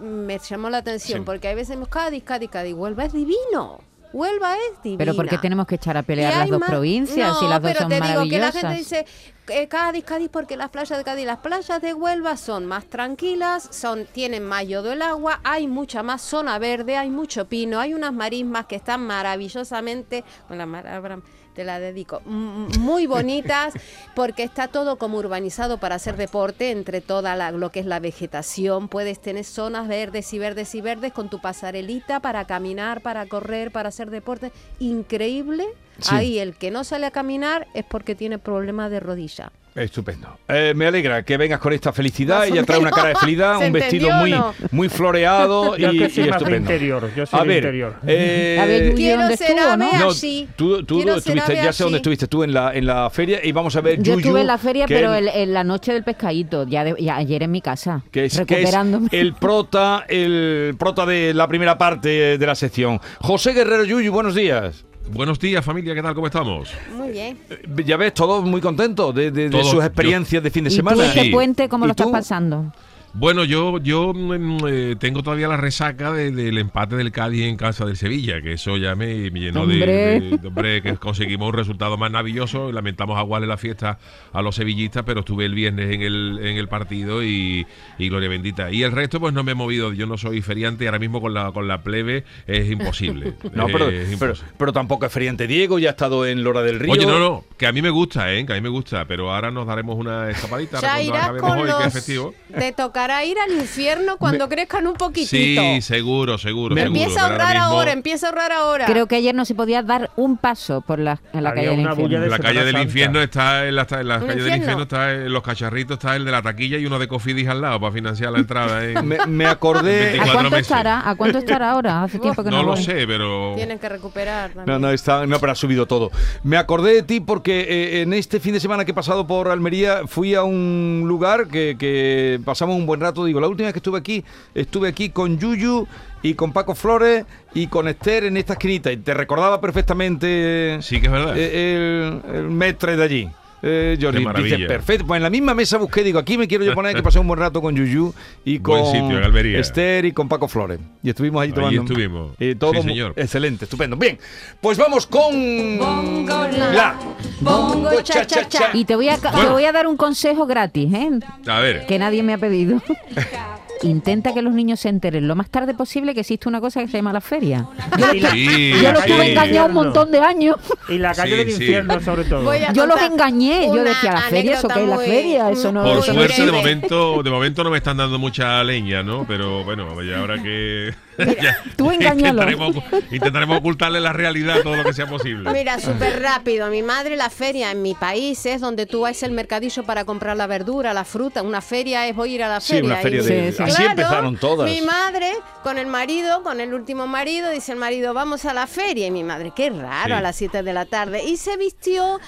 me 0.00 0.38
llamó 0.38 0.68
la 0.70 0.78
atención, 0.78 1.20
Sí. 1.20 1.24
porque 1.26 1.46
hay 1.48 1.54
veces 1.54 1.76
Cádiz, 1.88 2.24
Cádiz, 2.24 2.50
Cádiz, 2.50 2.74
Huelva 2.74 3.04
es 3.04 3.12
divino. 3.12 3.78
Huelva 4.12 4.54
es 4.56 4.82
divina. 4.82 4.98
Pero 4.98 5.14
¿por 5.14 5.28
qué 5.28 5.38
tenemos 5.38 5.66
que 5.66 5.76
echar 5.76 5.96
a 5.96 6.02
pelear 6.02 6.36
las 6.36 6.48
dos 6.48 6.60
más- 6.60 6.68
provincias 6.70 7.38
si 7.38 7.44
No, 7.44 7.50
las 7.50 7.62
dos 7.62 7.70
pero 7.70 7.80
son 7.82 7.88
te 7.90 8.00
digo 8.00 8.22
que 8.28 8.38
la 8.38 8.52
gente 8.52 8.74
dice 8.74 9.06
eh, 9.48 9.68
Cádiz, 9.68 10.04
Cádiz, 10.04 10.28
porque 10.30 10.56
las 10.56 10.68
playas 10.70 10.96
de 10.98 11.04
Cádiz, 11.04 11.26
las 11.26 11.38
playas 11.38 11.80
de 11.82 11.92
Huelva 11.94 12.36
son 12.36 12.66
más 12.66 12.84
tranquilas, 12.86 13.68
son 13.72 14.06
tienen 14.06 14.44
más 14.44 14.66
yodo 14.66 14.92
el 14.92 15.02
agua, 15.02 15.40
hay 15.44 15.66
mucha 15.66 16.02
más 16.02 16.22
zona 16.22 16.58
verde, 16.58 16.96
hay 16.96 17.10
mucho 17.10 17.46
pino, 17.46 17.80
hay 17.80 17.94
unas 17.94 18.12
marismas 18.12 18.66
que 18.66 18.76
están 18.76 19.04
maravillosamente, 19.06 20.24
con 20.48 20.58
la 20.58 20.66
palabra 20.66 21.18
te 21.60 21.64
la 21.66 21.78
dedico, 21.78 22.22
muy 22.24 23.06
bonitas, 23.06 23.74
porque 24.14 24.42
está 24.44 24.68
todo 24.68 24.96
como 24.96 25.18
urbanizado 25.18 25.76
para 25.76 25.96
hacer 25.96 26.16
deporte 26.16 26.70
entre 26.70 27.02
toda 27.02 27.36
la- 27.36 27.50
lo 27.50 27.70
que 27.70 27.80
es 27.80 27.86
la 27.86 28.00
vegetación. 28.00 28.88
Puedes 28.88 29.20
tener 29.20 29.44
zonas 29.44 29.86
verdes 29.86 30.32
y 30.32 30.38
verdes 30.38 30.74
y 30.74 30.80
verdes 30.80 31.12
con 31.12 31.28
tu 31.28 31.38
pasarelita 31.38 32.20
para 32.20 32.46
caminar, 32.46 33.02
para 33.02 33.26
correr, 33.26 33.72
para 33.72 33.90
hacer 33.90 34.08
deporte. 34.08 34.52
Increíble. 34.78 35.66
Sí. 35.98 36.14
Ahí 36.14 36.38
el 36.38 36.54
que 36.56 36.70
no 36.70 36.82
sale 36.82 37.04
a 37.04 37.10
caminar 37.10 37.66
es 37.74 37.84
porque 37.84 38.14
tiene 38.14 38.38
problemas 38.38 38.90
de 38.90 39.00
rodilla. 39.00 39.52
Estupendo. 39.74 40.38
Eh, 40.48 40.72
me 40.74 40.86
alegra 40.86 41.22
que 41.24 41.36
vengas 41.36 41.60
con 41.60 41.72
esta 41.72 41.92
felicidad. 41.92 42.44
Ella 42.46 42.64
trae 42.64 42.78
una 42.80 42.90
cara 42.90 43.10
de 43.10 43.14
felicidad, 43.14 43.58
¿Se 43.60 43.66
un 43.66 43.72
vestido 43.72 44.10
muy, 44.10 44.30
no? 44.32 44.52
muy 44.72 44.88
floreado 44.88 45.76
y, 45.78 45.82
Yo 45.82 45.88
es 45.90 45.92
que 45.92 46.04
y 46.06 46.10
soy 46.10 46.22
más 46.24 46.30
de 46.40 46.44
estupendo. 46.44 46.56
interior, 46.72 47.10
yo 47.14 47.24
soy 47.26 47.40
A 47.40 47.44
ver, 47.44 47.56
interior. 47.58 47.96
eh, 48.06 48.58
A 48.60 48.64
ver, 48.66 48.94
Quiero 48.94 49.20
¿dónde 49.20 49.36
ser 49.36 49.50
estuvo, 49.56 49.76
no? 49.76 49.92
no, 49.92 50.08
tú, 50.56 50.82
tú 50.84 51.08
estuviste, 51.08 51.54
ya 51.54 51.72
sé 51.72 51.84
dónde 51.84 51.98
estuviste 51.98 52.26
tú 52.26 52.42
en 52.42 52.52
la, 52.52 52.74
en 52.74 52.84
la 52.84 53.08
feria 53.10 53.38
y 53.44 53.52
vamos 53.52 53.76
a 53.76 53.80
ver 53.80 53.98
Yo 54.02 54.14
Yuyu, 54.14 54.18
estuve 54.18 54.40
en 54.40 54.46
la 54.48 54.58
feria, 54.58 54.86
pero 54.88 55.14
el- 55.14 55.28
en 55.28 55.52
la 55.54 55.62
noche 55.62 55.92
del 55.92 56.02
pescadito, 56.02 56.66
ya, 56.66 56.82
de- 56.82 56.96
ya 56.98 57.16
ayer 57.16 57.44
en 57.44 57.52
mi 57.52 57.60
casa, 57.62 58.02
que 58.10 58.24
es, 58.24 58.32
que 58.34 58.42
es 58.42 58.48
recuperándome. 58.48 59.08
el 59.12 59.34
prota, 59.34 60.04
el 60.08 60.74
prota 60.78 61.06
de 61.06 61.32
la 61.32 61.46
primera 61.46 61.78
parte 61.78 62.36
de 62.38 62.46
la 62.46 62.56
sección. 62.56 63.00
José 63.20 63.52
Guerrero 63.52 63.84
Yuyu, 63.84 64.10
buenos 64.12 64.34
días. 64.34 64.84
Buenos 65.08 65.40
días, 65.40 65.64
familia, 65.64 65.94
¿qué 65.94 66.02
tal? 66.02 66.14
¿Cómo 66.14 66.26
estamos? 66.28 66.70
Muy 66.96 67.10
bien. 67.10 67.38
Ya 67.84 67.96
ves, 67.96 68.14
todos 68.14 68.44
muy 68.44 68.60
contentos 68.60 69.12
de, 69.14 69.30
de- 69.32 69.44
de 69.44 69.50
Todos, 69.50 69.66
sus 69.66 69.74
yo- 69.80 69.82
experiencias 69.82 70.42
de 70.42 70.50
fin 70.50 70.62
de 70.64 70.68
¿Y 70.68 70.72
tú 70.72 70.76
semana. 70.76 71.04
este 71.06 71.22
Sí. 71.24 71.30
puente 71.30 71.68
cómo 71.68 71.84
¿Y 71.84 71.88
lo 71.88 71.92
estás 71.92 72.06
pasando? 72.08 72.72
Bueno, 73.12 73.42
yo, 73.44 73.78
yo 73.78 74.12
mm, 74.14 74.58
eh, 74.68 74.96
tengo 74.98 75.22
todavía 75.24 75.48
la 75.48 75.56
resaca 75.56 76.12
de- 76.12 76.30
del 76.30 76.58
empate 76.58 76.94
del 76.96 77.10
Cádiz 77.10 77.42
en 77.44 77.56
casa 77.56 77.84
del 77.84 77.96
Sevilla, 77.96 78.40
que 78.40 78.52
eso 78.52 78.76
ya 78.76 78.94
me, 78.94 79.30
me 79.32 79.40
llenó 79.40 79.66
de, 79.66 79.74
Hombre. 79.74 79.92
de- 80.20 80.38
de- 80.38 80.46
hombre, 80.48 80.82
que 80.82 80.94
conseguimos 80.96 81.48
un 81.48 81.54
resultado 81.54 81.96
más 81.98 82.10
maravilloso. 82.10 82.70
Lamentamos 82.70 83.18
aguarle 83.18 83.48
la 83.48 83.56
fiesta 83.56 83.98
a 84.32 84.42
los 84.42 84.54
sevillistas, 84.54 85.02
pero 85.04 85.20
estuve 85.20 85.44
el 85.44 85.54
viernes 85.54 85.92
en 85.92 86.02
el, 86.02 86.38
en 86.40 86.56
el 86.56 86.68
partido 86.68 87.24
y, 87.24 87.66
y 87.98 88.08
gloria 88.08 88.28
bendita. 88.28 88.70
Y 88.70 88.84
el 88.84 88.92
resto, 88.92 89.18
pues 89.18 89.34
no 89.34 89.42
me 89.42 89.52
he 89.52 89.54
movido. 89.56 89.92
Yo 89.92 90.06
no 90.06 90.16
soy 90.16 90.40
feriante 90.40 90.84
y 90.84 90.86
ahora 90.86 91.00
mismo 91.00 91.20
con 91.20 91.34
la, 91.34 91.50
con 91.52 91.66
la 91.66 91.82
plebe 91.82 92.24
es 92.46 92.70
imposible. 92.70 93.34
No, 93.52 93.66
pero, 93.66 93.88
Es 93.88 94.04
pero, 94.18 94.30
imposible. 94.32 94.52
pero 94.56 94.72
tampoco 94.72 95.06
es 95.06 95.12
feriante 95.12 95.46
Diego, 95.48 95.78
ya 95.80 95.88
ha 95.88 95.90
estado 95.92 96.24
en 96.26 96.44
Lora 96.44 96.62
del 96.62 96.78
Río. 96.78 96.92
Oye, 96.92 97.04
no, 97.06 97.18
no, 97.18 97.44
que 97.58 97.66
a 97.66 97.72
mí 97.72 97.82
me 97.82 97.90
gusta, 97.90 98.32
¿eh? 98.32 98.46
Que 98.46 98.52
a 98.52 98.54
mí 98.56 98.60
me 98.62 98.68
gusta, 98.68 99.04
pero 99.06 99.32
ahora 99.34 99.50
nos 99.50 99.66
daremos 99.66 99.96
una 99.98 100.30
escapadita 100.30 100.80
Ya 100.80 101.02
irás 101.02 101.28
cuando 101.30 101.46
acabemos 101.46 101.50
con 101.50 101.58
hoy, 101.58 101.64
que 101.66 101.78
es 101.78 101.84
los... 101.84 101.92
festivo. 101.92 102.34
Te 102.56 102.72
tocará 103.00 103.24
ir 103.24 103.36
al 103.38 103.52
infierno 103.52 104.16
cuando 104.18 104.46
crezcan 104.48 104.86
un 104.86 104.94
poquitito. 104.94 105.30
Sí, 105.62 105.80
seguro, 105.80 106.36
seguro. 106.36 106.74
Me- 106.74 106.82
seguro, 106.82 107.00
Empieza 107.00 107.24
a 107.26 107.28
pero 107.30 107.42
ahora 107.44 107.54
mismo- 107.60 107.74
ahora, 107.78 107.92
empieza 107.92 108.26
a 108.26 108.30
ahorrar 108.30 108.52
ahora. 108.52 108.84
Creo 108.86 109.06
que 109.06 109.16
ayer 109.16 109.34
no 109.34 109.44
se 109.46 109.54
podía 109.54 109.82
dar 109.82 110.10
un 110.16 110.36
paso 110.36 110.82
por 110.82 110.98
la, 110.98 111.20
en 111.32 111.42
la 111.44 111.50
Había 111.50 111.62
calle 111.64 111.76
del 111.76 111.86
infierno. 111.86 112.18
de 112.20 112.24
En 112.26 112.30
la 112.30 112.38
calle 112.38 112.64
del 112.64 112.78
infierno 112.78 113.22
está 113.22 113.66
en 113.66 113.76
la, 113.76 113.82
está 113.82 114.00
en 114.00 114.08
la 114.08 114.14
¿Un 114.18 114.20
calle 114.26 114.32
del 114.34 114.38
infierno? 114.40 114.56
infierno 114.56 114.82
está 114.82 115.12
en 115.12 115.32
los 115.32 115.42
cacharritos 115.42 115.94
está 115.98 116.16
el 116.16 116.24
de 116.26 116.30
la 116.30 116.42
taquilla 116.42 116.76
y 116.78 116.84
uno 116.86 116.98
de 116.98 117.08
Cofidis 117.08 117.48
al 117.48 117.60
lado 117.62 117.80
para 117.80 117.92
financiar 117.92 118.32
la 118.32 118.38
entrada. 118.40 118.84
¿eh? 118.84 118.94
Me, 119.02 119.26
me 119.26 119.46
acordé. 119.46 120.00
24 120.20 120.30
¿A 120.30 120.34
cuánto 120.34 120.50
meses. 120.50 120.66
estará? 120.66 121.08
¿A 121.08 121.14
cuánto 121.14 121.38
estará 121.38 121.70
ahora? 121.70 122.02
Hace 122.04 122.18
tiempo 122.18 122.44
que 122.44 122.50
no, 122.50 122.56
no 122.58 122.62
lo 122.64 122.72
voy. 122.74 122.82
sé, 122.84 123.06
pero 123.06 123.54
Tienen 123.56 123.78
que 123.78 123.88
recuperar 123.88 124.50
también. 124.50 124.80
No, 124.80 124.88
no, 124.88 124.92
está, 124.92 125.26
no, 125.26 125.38
pero 125.38 125.52
ha 125.52 125.54
subido 125.54 125.86
todo. 125.86 126.10
Me 126.42 126.56
acordé 126.58 126.92
de 126.94 127.02
ti 127.02 127.20
porque 127.20 127.60
eh, 127.62 128.02
en 128.02 128.12
este 128.12 128.40
fin 128.40 128.52
de 128.52 128.60
semana 128.60 128.84
que 128.84 128.90
he 128.90 128.94
pasado 128.94 129.26
por 129.26 129.48
Almería 129.48 130.02
fui 130.06 130.34
a 130.34 130.42
un 130.42 131.04
lugar 131.06 131.48
que, 131.48 131.76
que 131.78 132.40
pasamos 132.44 132.76
un 132.76 132.86
buen 132.90 133.00
rato. 133.00 133.24
Digo, 133.24 133.40
la 133.40 133.48
última 133.48 133.66
vez 133.66 133.72
que 133.72 133.78
estuve 133.78 133.98
aquí, 133.98 134.24
estuve 134.54 134.88
aquí 134.88 135.10
con 135.10 135.38
Yuyu 135.38 135.86
y 136.22 136.34
con 136.34 136.52
Paco 136.52 136.74
Flores 136.74 137.24
y 137.54 137.66
con 137.68 137.88
Esther 137.88 138.24
en 138.24 138.36
esta 138.36 138.52
esquinita. 138.54 138.92
Y 138.92 138.98
te 138.98 139.14
recordaba 139.14 139.60
perfectamente 139.60 140.78
sí 140.82 141.00
que 141.00 141.06
es 141.06 141.12
verdad. 141.12 141.34
eh, 141.36 142.20
el, 142.28 142.36
el 142.36 142.50
metre 142.50 142.96
de 142.96 143.02
allí. 143.04 143.30
Eh, 143.62 143.98
Jordi, 144.00 144.24
dice, 144.42 144.58
perfecto. 144.66 145.06
Pues 145.06 145.18
en 145.18 145.22
la 145.22 145.30
misma 145.30 145.54
mesa 145.54 145.76
busqué, 145.78 146.02
digo, 146.02 146.18
aquí 146.18 146.38
me 146.38 146.48
quiero 146.48 146.64
yo 146.64 146.74
poner 146.74 146.94
que 146.94 147.02
pasé 147.02 147.18
un 147.18 147.26
buen 147.26 147.38
rato 147.38 147.60
con 147.60 147.76
Yuyu 147.76 148.14
y 148.44 148.58
con 148.58 148.84
sitio. 148.86 149.20
Esther 149.58 150.04
y 150.06 150.12
con 150.12 150.28
Paco 150.28 150.48
Flores. 150.48 150.78
Y 151.02 151.10
estuvimos 151.10 151.42
allí 151.42 151.50
Ahí 151.50 151.54
tomando. 151.54 151.82
estuvimos. 151.82 152.30
Y 152.38 152.54
todo 152.54 152.72
Sí, 152.74 152.82
señor. 152.82 153.12
excelente, 153.16 153.64
estupendo. 153.66 153.96
Bien, 153.96 154.18
pues 154.60 154.78
vamos 154.78 155.06
con 155.06 155.30
Bongo 155.78 156.46
la 156.72 156.94
bongo 157.40 158.00
cha 158.02 158.26
cha 158.26 158.48
cha. 158.48 158.70
Y 158.72 158.84
te 158.84 158.96
voy, 158.96 159.08
a, 159.08 159.18
te 159.18 159.46
voy 159.48 159.64
a 159.64 159.72
dar 159.72 159.86
un 159.86 159.96
consejo 159.96 160.46
gratis, 160.46 160.92
¿eh? 160.94 161.10
A 161.46 161.60
ver, 161.60 161.86
que 161.86 161.98
nadie 161.98 162.22
me 162.22 162.32
ha 162.34 162.38
pedido. 162.38 162.80
Intenta 163.82 164.34
que 164.34 164.42
los 164.42 164.52
niños 164.52 164.80
se 164.80 164.88
enteren 164.88 165.26
lo 165.26 165.34
más 165.36 165.48
tarde 165.50 165.72
posible 165.74 166.12
que 166.14 166.20
existe 166.20 166.48
una 166.48 166.60
cosa 166.60 166.80
que 166.80 166.88
se 166.88 166.98
llama 166.98 167.12
la 167.12 167.20
feria. 167.20 167.66
Yo, 167.98 168.06
Sí, 168.30 168.72
yo 168.82 168.92
los 168.92 169.02
sí. 169.04 169.10
tuve 169.12 169.30
engañados 169.30 169.68
un 169.70 169.74
montón 169.74 170.10
de 170.12 170.18
años. 170.20 170.56
Y 170.88 170.98
la 170.98 171.14
calle 171.14 171.30
Sí, 171.32 171.36
del 171.38 171.46
sí. 171.48 171.62
infierno, 171.62 172.00
sobre 172.00 172.24
todo. 172.24 172.52
Yo 172.74 172.86
los 172.86 173.00
engañé. 173.00 173.66
Yo 173.66 173.82
decía, 173.82 174.12
¿la 174.12 174.20
feria? 174.22 174.58
¿Eso 174.58 174.68
qué 174.68 174.82
es 174.82 174.88
la 174.88 174.98
feria? 174.98 175.50
Eso 175.50 175.72
no- 175.72 175.82
por 175.82 175.98
eso 175.98 176.12
no 176.12 176.20
suerte 176.20 176.46
de 176.46 176.52
momento, 176.52 177.22
de 177.22 177.30
momento 177.30 177.64
no 177.64 177.70
me 177.70 177.78
están 177.78 177.96
dando 177.96 178.18
mucha 178.18 178.62
leña, 178.64 179.02
¿no? 179.02 179.24
Pero 179.26 179.64
bueno, 179.64 180.00
ya 180.02 180.18
ahora 180.18 180.42
que 180.42 180.94
ya 181.42 181.56
tú 181.76 181.90
engáñalo. 181.90 182.42
intentaremos, 182.42 182.76
intentaremos 183.10 183.58
ocultarle 183.58 184.00
la 184.00 184.12
realidad 184.12 184.56
todo 184.62 184.76
lo 184.76 184.84
que 184.84 184.92
sea 184.94 185.06
posible. 185.06 185.50
Mira, 185.52 185.78
súper 185.78 186.20
rápido. 186.20 186.68
Mi 186.70 186.82
madre, 186.82 187.16
la 187.16 187.28
feria 187.30 187.70
en 187.70 187.82
mi 187.82 187.94
país 187.94 188.44
es 188.46 188.60
donde 188.60 188.86
tú 188.86 189.00
vas 189.02 189.22
al 189.22 189.32
mercadillo 189.32 189.82
para 189.84 190.04
comprar 190.04 190.36
la 190.36 190.46
verdura, 190.46 190.94
la 190.94 191.04
fruta. 191.04 191.42
Una 191.42 191.60
feria 191.60 192.06
es 192.08 192.16
voy 192.16 192.32
a 192.32 192.34
ir 192.36 192.42
a 192.44 192.48
la 192.48 192.60
Sí, 192.60 192.74
feria. 192.74 192.86
una 192.86 192.96
feria 192.96 193.20
Y- 193.20 193.24
de- 193.24 193.52
Sí, 193.52 193.56
sí. 193.58 193.69
Así 193.70 193.82
Claro, 193.82 193.90
empezaron 193.90 194.36
todas. 194.36 194.68
Mi 194.70 194.80
madre 194.82 195.32
con 195.62 195.78
el 195.78 195.86
marido, 195.86 196.42
con 196.42 196.60
el 196.60 196.74
último 196.74 197.06
marido, 197.06 197.50
dice 197.50 197.72
el 197.72 197.78
marido, 197.78 198.14
vamos 198.14 198.44
a 198.44 198.54
la 198.54 198.66
feria. 198.66 199.06
Y 199.06 199.10
mi 199.10 199.24
madre, 199.24 199.52
qué 199.54 199.70
raro, 199.70 200.06
Sí. 200.08 200.12
a 200.12 200.20
las 200.20 200.36
7 200.36 200.62
de 200.62 200.72
la 200.72 200.84
tarde. 200.86 201.24
Y 201.24 201.36
se 201.36 201.56
vistió 201.56 202.18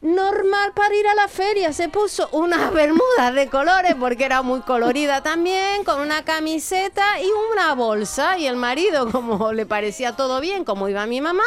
normal 0.00 0.72
para 0.74 0.92
ir 0.96 1.06
a 1.06 1.14
la 1.14 1.28
feria. 1.28 1.72
Se 1.72 1.88
puso 1.88 2.28
unas 2.32 2.72
bermudas 2.74 3.34
de 3.34 3.46
colores 3.48 3.94
porque 3.98 4.24
era 4.24 4.42
muy 4.42 4.60
colorida 4.62 5.22
también, 5.22 5.84
con 5.84 6.00
una 6.00 6.24
camiseta 6.24 7.20
y 7.20 7.26
una 7.52 7.74
bolsa. 7.74 8.36
Y 8.36 8.46
el 8.46 8.56
marido, 8.56 9.08
como 9.12 9.52
le 9.52 9.64
parecía 9.64 10.12
todo 10.16 10.40
bien, 10.40 10.64
como 10.64 10.88
iba 10.88 11.06
mi 11.06 11.20
mamá, 11.20 11.44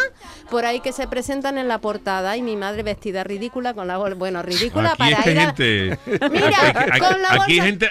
por 0.49 0.65
ahí 0.65 0.79
que 0.79 0.93
se 0.93 1.07
presentan 1.07 1.57
en 1.57 1.67
la 1.67 1.79
portada. 1.79 2.37
Y 2.37 2.41
mi 2.41 2.55
madre 2.55 2.83
vestida 2.83 3.23
ridícula 3.25 3.73
con 3.73 3.87
la 3.87 3.97
bolsa. 3.97 4.15
Bueno, 4.15 4.41
ridícula 4.41 4.89
Aquí 4.89 4.97
para 4.99 5.09
ir 5.11 5.17
a... 5.17 5.21
gente, 5.45 5.99
Mira, 6.31 6.69
aquí, 6.87 6.99
con 6.99 7.21
la 7.21 7.29
aquí 7.33 7.37
bolsa- 7.59 7.63
gente, 7.65 7.89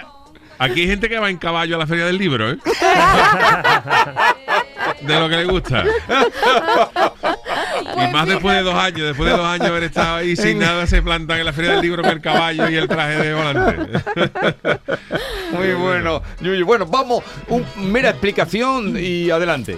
aquí 0.59 0.83
hay 0.83 0.87
gente 0.89 1.09
que 1.09 1.19
va 1.19 1.31
en 1.31 1.39
caballo 1.39 1.77
a 1.77 1.79
la 1.79 1.87
feria 1.87 2.07
del 2.07 2.19
libro, 2.19 2.51
¿eh? 2.51 2.59
De 5.01 5.19
lo 5.19 5.29
que 5.29 5.37
le 5.37 5.45
gusta. 5.45 5.85
Pues 7.95 8.09
y 8.09 8.13
más 8.13 8.27
después 8.27 8.57
de 8.57 8.63
dos 8.63 8.75
años, 8.75 9.01
después 9.09 9.31
de 9.31 9.37
dos 9.37 9.47
años 9.47 9.63
de 9.63 9.69
haber 9.69 9.83
estado 9.85 10.17
ahí 10.17 10.37
sin 10.37 10.59
nada, 10.59 10.87
se 10.87 11.03
plantan 11.03 11.39
en 11.39 11.45
la 11.45 11.53
feria 11.53 11.73
del 11.73 11.81
libro 11.81 12.03
con 12.03 12.13
el 12.13 12.21
caballo 12.21 12.69
y 12.69 12.77
el 12.77 12.89
traje 12.89 13.17
de 13.17 13.35
volante. 13.35 14.03
Muy 15.53 15.75
bueno. 15.75 16.23
Yuyu. 16.41 16.65
Bueno, 16.65 16.87
vamos, 16.87 17.23
un 17.49 17.65
mera 17.77 18.11
explicación 18.11 18.97
y 18.99 19.31
adelante. 19.31 19.77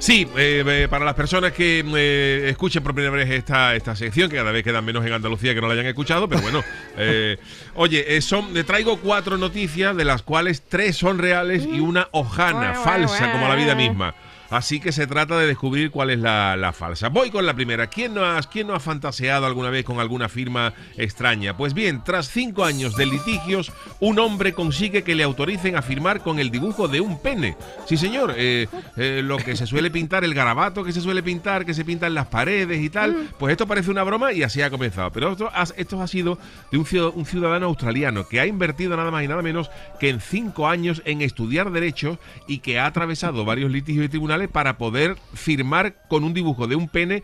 Sí, 0.00 0.26
eh, 0.34 0.64
eh, 0.66 0.88
para 0.88 1.04
las 1.04 1.14
personas 1.14 1.52
que 1.52 1.84
eh, 1.86 2.48
escuchen 2.48 2.82
por 2.82 2.94
primera 2.94 3.14
vez 3.14 3.28
esta, 3.28 3.76
esta 3.76 3.94
sección, 3.94 4.30
que 4.30 4.36
cada 4.36 4.50
vez 4.50 4.64
quedan 4.64 4.82
menos 4.82 5.04
en 5.04 5.12
Andalucía 5.12 5.54
que 5.54 5.60
no 5.60 5.66
la 5.66 5.74
hayan 5.74 5.84
escuchado, 5.84 6.26
pero 6.26 6.40
bueno. 6.40 6.64
eh, 6.96 7.36
oye, 7.74 8.18
son, 8.22 8.54
le 8.54 8.64
traigo 8.64 8.96
cuatro 8.96 9.36
noticias, 9.36 9.94
de 9.94 10.06
las 10.06 10.22
cuales 10.22 10.62
tres 10.66 10.96
son 10.96 11.18
reales 11.18 11.66
y 11.70 11.80
una 11.80 12.08
hojana, 12.12 12.76
falsa 12.76 13.30
como 13.30 13.46
la 13.46 13.56
vida 13.56 13.74
misma. 13.74 14.14
Así 14.50 14.80
que 14.80 14.90
se 14.90 15.06
trata 15.06 15.38
de 15.38 15.46
descubrir 15.46 15.90
cuál 15.92 16.10
es 16.10 16.18
la, 16.18 16.56
la 16.56 16.72
falsa. 16.72 17.08
Voy 17.08 17.30
con 17.30 17.46
la 17.46 17.54
primera. 17.54 17.86
¿Quién 17.86 18.14
no, 18.14 18.24
ha, 18.24 18.40
¿Quién 18.42 18.66
no 18.66 18.74
ha 18.74 18.80
fantaseado 18.80 19.46
alguna 19.46 19.70
vez 19.70 19.84
con 19.84 20.00
alguna 20.00 20.28
firma 20.28 20.72
extraña? 20.96 21.56
Pues 21.56 21.72
bien, 21.72 22.02
tras 22.04 22.28
cinco 22.28 22.64
años 22.64 22.96
de 22.96 23.06
litigios, 23.06 23.72
un 24.00 24.18
hombre 24.18 24.52
consigue 24.52 25.04
que 25.04 25.14
le 25.14 25.22
autoricen 25.22 25.76
a 25.76 25.82
firmar 25.82 26.20
con 26.22 26.38
el 26.40 26.50
dibujo 26.50 26.88
de 26.88 27.00
un 27.00 27.20
pene. 27.22 27.56
Sí, 27.86 27.96
señor, 27.96 28.34
eh, 28.36 28.66
eh, 28.96 29.20
lo 29.24 29.36
que 29.36 29.54
se 29.56 29.66
suele 29.66 29.90
pintar, 29.90 30.24
el 30.24 30.34
garabato 30.34 30.82
que 30.82 30.92
se 30.92 31.00
suele 31.00 31.22
pintar, 31.22 31.64
que 31.64 31.72
se 31.74 31.84
pinta 31.84 32.06
en 32.08 32.14
las 32.14 32.26
paredes 32.26 32.80
y 32.82 32.90
tal, 32.90 33.28
pues 33.38 33.52
esto 33.52 33.66
parece 33.68 33.90
una 33.90 34.02
broma 34.02 34.32
y 34.32 34.42
así 34.42 34.62
ha 34.62 34.70
comenzado. 34.70 35.10
Pero 35.12 35.32
esto, 35.32 35.48
ha- 35.54 35.64
esto 35.76 36.02
ha 36.02 36.08
sido 36.08 36.38
de 36.72 36.78
un 36.78 36.86
ciudad- 36.86 37.12
un 37.14 37.24
ciudadano 37.24 37.66
australiano 37.66 38.26
que 38.26 38.40
ha 38.40 38.46
invertido 38.46 38.96
nada 38.96 39.10
más 39.12 39.22
y 39.22 39.28
nada 39.28 39.42
menos 39.42 39.70
que 40.00 40.08
en 40.08 40.20
cinco 40.20 40.66
años 40.68 41.02
en 41.04 41.22
estudiar 41.22 41.70
derecho 41.70 42.18
y 42.48 42.58
que 42.58 42.80
ha 42.80 42.86
atravesado 42.86 43.44
varios 43.44 43.70
litigios 43.70 44.06
y 44.06 44.08
tribunales 44.08 44.39
para 44.48 44.78
poder 44.78 45.16
firmar 45.34 45.94
con 46.08 46.24
un 46.24 46.34
dibujo 46.34 46.66
de 46.66 46.76
un 46.76 46.88
pene 46.88 47.22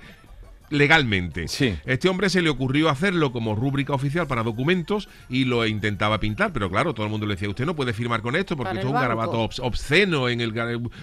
legalmente. 0.71 1.49
Sí. 1.49 1.75
Este 1.85 2.09
hombre 2.09 2.29
se 2.31 2.43
le 2.43 2.51
ocurrió 2.51 2.89
hacerlo 2.89 3.33
como 3.33 3.55
rúbrica 3.55 3.93
oficial 3.93 4.27
para 4.27 4.43
documentos 4.43 5.09
y 5.29 5.45
lo 5.45 5.67
intentaba 5.67 6.21
pintar, 6.21 6.53
pero 6.53 6.71
claro, 6.71 6.95
todo 6.95 7.07
el 7.07 7.11
mundo 7.11 7.27
le 7.27 7.35
decía, 7.35 7.49
usted 7.49 7.67
no 7.67 7.75
puede 7.77 7.93
firmar 7.93 8.23
con 8.23 8.37
esto 8.37 8.57
porque 8.57 8.73
esto 8.75 8.87
es 8.89 8.93
un 8.95 9.01
garabato 9.01 9.45
obs- 9.49 9.61
obsceno 9.63 10.29
en 10.29 10.41
el 10.41 10.53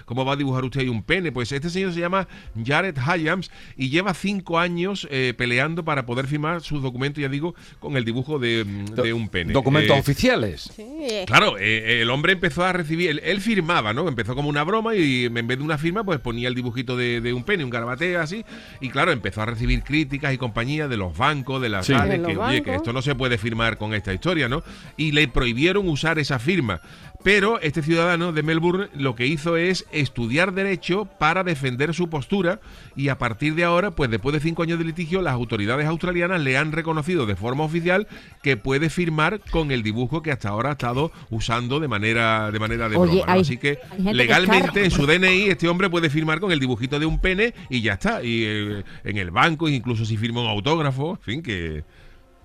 cómo 0.05 0.25
va 0.25 0.33
a 0.33 0.35
dibujar 0.35 0.63
usted 0.63 0.81
ahí 0.81 0.89
un 0.89 1.03
pene. 1.03 1.31
Pues 1.31 1.51
este 1.51 1.69
señor 1.69 1.93
se 1.93 1.99
llama 1.99 2.27
Jared 2.65 2.95
Hyams 2.97 3.51
y 3.77 3.89
lleva 3.89 4.13
cinco 4.13 4.59
años 4.59 5.07
eh, 5.11 5.33
peleando 5.37 5.83
para 5.85 6.05
poder 6.05 6.27
firmar 6.27 6.61
sus 6.61 6.81
documentos, 6.81 7.21
ya 7.21 7.29
digo, 7.29 7.55
con 7.79 7.95
el 7.97 8.05
dibujo 8.05 8.39
de, 8.39 8.65
mm, 8.65 8.85
de 8.95 9.13
un 9.13 9.29
pene. 9.29 9.53
Documentos 9.53 9.95
Eh, 9.95 9.99
oficiales. 9.99 10.69
Sí, 10.75 10.83
Claro, 11.25 11.57
eh, 11.59 12.01
el 12.01 12.09
hombre 12.09 12.33
empezó 12.33 12.63
a 12.63 12.73
recibir, 12.73 13.09
él, 13.09 13.21
él 13.23 13.41
firmaba, 13.41 13.93
¿no? 13.93 14.07
Empezó 14.07 14.35
como 14.35 14.49
una 14.49 14.63
broma 14.63 14.95
y 14.95 15.25
en 15.25 15.33
vez 15.47 15.57
de 15.57 15.63
una 15.63 15.77
firma, 15.77 16.03
pues 16.03 16.19
ponía 16.19 16.47
el 16.47 16.55
dibujito 16.55 16.95
de, 16.97 17.21
de 17.21 17.33
un 17.33 17.43
pene, 17.43 17.63
un 17.63 17.69
garabateo 17.69 18.19
así. 18.21 18.43
Y 18.81 18.89
claro, 18.89 19.11
empezó 19.11 19.41
a 19.41 19.45
recibir 19.45 19.52
críticas 19.83 20.33
y 20.33 20.37
compañía 20.37 20.87
de 20.87 20.97
los 20.97 21.17
bancos, 21.17 21.61
de 21.61 21.69
las 21.69 21.85
Sí. 21.85 21.93
que, 21.93 22.37
oye, 22.37 22.61
que 22.63 22.75
esto 22.75 22.93
no 22.93 23.01
se 23.01 23.15
puede 23.15 23.37
firmar 23.37 23.77
con 23.77 23.93
esta 23.93 24.13
historia, 24.13 24.47
¿no? 24.49 24.63
Y 24.97 25.11
le 25.11 25.27
prohibieron 25.27 25.87
usar 25.89 26.19
esa 26.19 26.39
firma. 26.39 26.81
Pero 27.23 27.59
este 27.61 27.81
ciudadano 27.81 28.33
de 28.33 28.43
Melbourne 28.43 28.87
lo 28.95 29.15
que 29.15 29.25
hizo 29.25 29.55
es 29.55 29.85
estudiar 29.91 30.53
derecho 30.53 31.05
para 31.05 31.43
defender 31.43 31.93
su 31.93 32.09
postura 32.09 32.59
y 32.95 33.07
a 33.07 33.17
partir 33.17 33.55
de 33.55 33.63
ahora, 33.63 33.91
pues 33.91 34.09
después 34.11 34.33
de 34.33 34.39
cinco 34.41 34.63
años 34.63 34.77
de 34.77 34.85
litigio, 34.85 35.21
las 35.21 35.33
autoridades 35.33 35.87
australianas 35.87 36.41
le 36.41 36.57
han 36.57 36.71
reconocido 36.73 37.25
de 37.25 37.35
forma 37.35 37.63
oficial 37.63 38.07
que 38.41 38.57
puede 38.57 38.89
firmar 38.89 39.39
con 39.51 39.71
el 39.71 39.83
dibujo 39.83 40.21
que 40.21 40.31
hasta 40.31 40.49
ahora 40.49 40.69
ha 40.69 40.73
estado 40.73 41.11
usando 41.29 41.79
de 41.79 41.87
manera 41.87 42.51
de 42.51 42.59
manera 42.59 42.89
de 42.89 42.97
Oye, 42.97 43.11
broma. 43.13 43.25
¿no? 43.27 43.33
hay- 43.33 43.41
Así 43.41 43.57
que 43.57 43.79
legalmente 43.99 44.83
en 44.83 44.91
su 44.91 45.05
DNI 45.05 45.49
este 45.49 45.67
hombre 45.69 45.89
puede 45.89 46.09
firmar 46.09 46.39
con 46.39 46.51
el 46.51 46.59
dibujito 46.59 46.99
de 46.99 47.05
un 47.05 47.19
pene 47.19 47.53
y 47.69 47.81
ya 47.81 47.93
está. 47.93 48.23
Y 48.23 48.43
eh, 48.45 48.83
en 49.03 49.17
el 49.17 49.31
banco, 49.31 49.69
incluso 49.69 50.05
si 50.05 50.17
firma 50.17 50.41
un 50.41 50.47
autógrafo, 50.49 51.11
en 51.11 51.19
fin, 51.21 51.41
que 51.43 51.83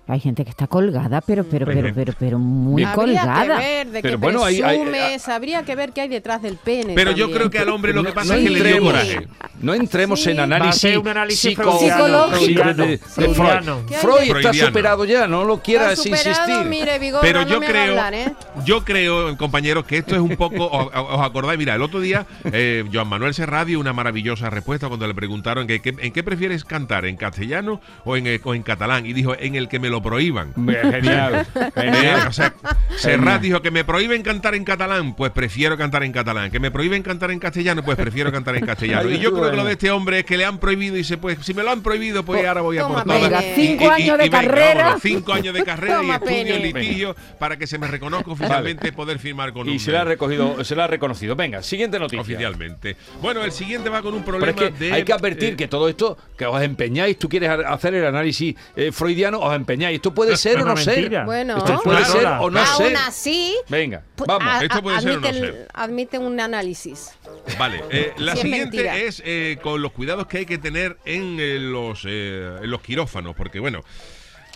Hay 0.09 0.19
gente 0.19 0.43
que 0.43 0.49
está 0.49 0.65
colgada, 0.67 1.21
pero, 1.21 1.43
pero, 1.43 1.67
pero, 1.67 1.93
pero, 1.93 2.13
pero 2.17 2.39
muy 2.39 2.83
Habría 2.83 2.95
colgada. 3.23 3.57
que 3.59 3.61
ver 3.63 3.87
de 3.91 4.01
Pero 4.01 4.17
qué 4.19 4.23
bueno, 4.25 4.43
hay- 4.43 4.61
hay- 4.61 4.79
presumes, 4.79 5.29
habría 5.29 5.63
que 5.63 5.75
ver 5.75 5.91
qué 5.93 6.01
hay 6.01 6.07
detrás 6.09 6.41
del 6.41 6.55
pene. 6.57 6.95
Pero 6.95 7.11
yo 7.11 7.31
creo 7.31 7.49
que 7.51 7.59
al 7.59 7.69
hombre 7.69 7.93
lo 7.93 8.03
que 8.03 8.11
pasa 8.11 8.33
no 8.33 8.39
es 8.39 8.43
que 8.43 8.49
le 8.49 8.63
dio 8.73 8.81
coraje. 8.81 9.27
no 9.61 9.73
entremos 9.75 10.23
Sí. 10.23 10.31
en 10.31 10.39
análisis, 10.39 10.95
análisis 11.05 11.39
psico- 11.51 11.77
freudiano, 11.77 12.35
sí, 12.39 12.53
de-. 12.55 12.97
Freud. 12.97 13.85
¿Qué 13.87 13.95
hay 13.95 14.01
Freud 14.01 14.21
está 14.21 14.39
Freudiano. 14.39 14.67
superado 14.67 15.05
ya, 15.05 15.27
no 15.27 15.43
lo 15.45 15.61
quieras 15.61 15.99
superado, 15.99 16.29
insistir. 16.29 16.65
mire, 16.65 16.99
Pero 17.21 17.43
no 17.45 17.47
yo 17.51 17.59
creo, 17.59 17.89
hablar, 17.89 18.13
¿eh? 18.15 18.33
yo 18.65 18.83
creo, 18.83 19.37
compañeros, 19.37 19.85
que 19.85 19.97
esto 19.97 20.15
es 20.15 20.21
un 20.21 20.35
poco. 20.35 20.67
os, 20.69 20.87
os 20.93 21.21
acordáis, 21.21 21.59
mira, 21.59 21.75
el 21.75 21.81
otro 21.83 21.99
día, 21.99 22.25
eh, 22.51 22.83
Joan 22.91 23.07
Manuel 23.07 23.33
Serrat 23.33 23.67
dio 23.67 23.79
una 23.79 23.93
maravillosa 23.93 24.49
respuesta 24.49 24.87
cuando 24.87 25.05
le 25.07 25.13
preguntaron 25.13 25.67
que, 25.67 25.81
que- 25.81 25.95
en 25.99 26.11
qué 26.13 26.23
prefieres 26.23 26.63
cantar, 26.65 27.05
en 27.05 27.15
castellano 27.15 27.79
o 28.05 28.15
en, 28.17 28.25
eh, 28.27 28.39
o 28.43 28.55
en 28.55 28.63
catalán. 28.63 29.05
Y 29.05 29.13
dijo, 29.13 29.35
en 29.37 29.55
el 29.55 29.67
que 29.69 29.79
me 29.79 29.89
lo 29.89 29.98
prohíban. 30.01 30.53
Genial, 30.55 31.45
genial. 31.75 32.27
o 32.27 32.33
sea, 32.33 32.53
Serrat 32.97 33.41
dijo 33.41 33.61
que 33.61 33.71
me 33.71 33.83
prohíben 33.83 34.21
cantar 34.23 34.55
en 34.55 34.63
catalán, 34.63 35.15
pues 35.15 35.31
prefiero 35.31 35.77
cantar 35.77 36.03
en 36.03 36.11
catalán. 36.11 36.51
Que 36.51 36.59
me 36.59 36.71
prohíben 36.71 37.03
cantar 37.03 37.31
en 37.31 37.39
castellano, 37.39 37.83
pues 37.83 37.97
prefiero 37.97 38.31
cantar 38.31 38.55
en 38.55 38.65
castellano. 38.65 39.09
Y 39.09 39.19
yo 39.19 39.31
creo 39.33 39.49
que 39.51 39.55
lo 39.57 39.63
de 39.63 39.73
este 39.73 39.91
hombre 39.91 40.19
es 40.19 40.25
que 40.25 40.37
le 40.37 40.45
han 40.45 40.57
prohibido 40.59 40.95
y 40.95 40.99
dice, 40.99 41.17
pues 41.17 41.37
si 41.41 41.53
me 41.53 41.63
lo 41.63 41.71
han 41.71 41.81
prohibido, 41.81 42.23
pues 42.23 42.45
ahora 42.45 42.61
voy 42.61 42.77
a 42.77 42.87
por 42.87 43.03
todas. 43.03 43.43
Y- 43.43 43.55
cinco 43.55 43.83
y- 43.83 43.87
y- 43.87 43.89
años 44.03 44.17
de 44.17 44.25
y 44.25 44.29
carrera. 44.29 44.97
cinco 45.01 45.33
años 45.33 45.53
de 45.53 45.63
carrera 45.63 46.03
y 46.03 46.09
estudio, 46.09 46.27
pene. 46.55 46.59
litigio, 46.59 47.15
para 47.37 47.57
que 47.57 47.67
se 47.67 47.77
me 47.77 47.87
reconozca 47.87 48.31
oficialmente 48.31 48.91
poder 48.93 49.19
firmar 49.19 49.53
con 49.53 49.67
Y 49.67 49.73
un 49.73 49.79
se 49.79 49.91
le 49.91 49.97
ha 49.97 50.03
recogido, 50.03 50.63
se 50.63 50.75
le 50.75 50.81
ha 50.83 50.87
reconocido. 50.87 51.35
Venga, 51.35 51.61
siguiente 51.63 51.99
noticia. 51.99 52.21
oficialmente. 52.21 52.95
Bueno, 53.21 53.43
el 53.43 53.51
siguiente 53.51 53.89
va 53.89 54.01
con 54.01 54.13
un 54.13 54.23
Pero 54.23 54.37
problema 54.39 54.61
es 54.65 54.71
que 54.73 54.85
de 54.85 54.93
hay 54.93 55.03
que 55.03 55.13
advertir 55.13 55.53
eh, 55.53 55.55
que 55.55 55.67
todo 55.67 55.87
esto, 55.89 56.17
que 56.37 56.45
os 56.45 56.61
empeñáis, 56.61 57.17
tú 57.17 57.29
quieres 57.29 57.49
ha- 57.49 57.73
hacer 57.73 57.93
el 57.93 58.05
análisis 58.05 58.55
eh, 58.75 58.91
freudiano, 58.91 59.39
os 59.39 59.55
empeñáis. 59.55 59.88
Esto 59.95 60.13
puede 60.13 60.37
ser 60.37 60.59
o 60.61 60.65
no 60.65 60.77
ser. 60.77 61.25
Bueno. 61.25 61.57
Esto 61.57 61.81
puede 61.83 62.05
ser 62.05 62.25
o 62.25 62.49
no 62.49 62.59
Aún 62.59 62.77
ser. 62.87 62.97
así, 62.97 63.55
Venga, 63.67 64.03
vamos. 64.27 64.63
Esto 64.63 64.81
puede 64.81 65.01
ser 65.01 65.09
o 65.17 65.19
no 65.19 65.27
admiten, 65.27 65.43
ser. 65.43 65.67
admiten 65.73 66.21
un 66.21 66.39
análisis. 66.39 67.11
Vale, 67.57 67.83
eh, 67.91 68.13
la 68.17 68.35
Sí, 68.35 68.41
siguiente 68.43 69.07
es 69.07 69.21
eh, 69.25 69.57
con 69.61 69.81
los 69.81 69.91
cuidados 69.91 70.27
que 70.27 70.39
hay 70.39 70.45
que 70.45 70.57
tener 70.57 70.97
en 71.05 71.37
eh, 71.39 71.57
los, 71.59 72.03
eh, 72.05 72.57
en 72.61 72.69
los 72.69 72.81
quirófanos, 72.81 73.35
porque 73.35 73.59
bueno, 73.59 73.83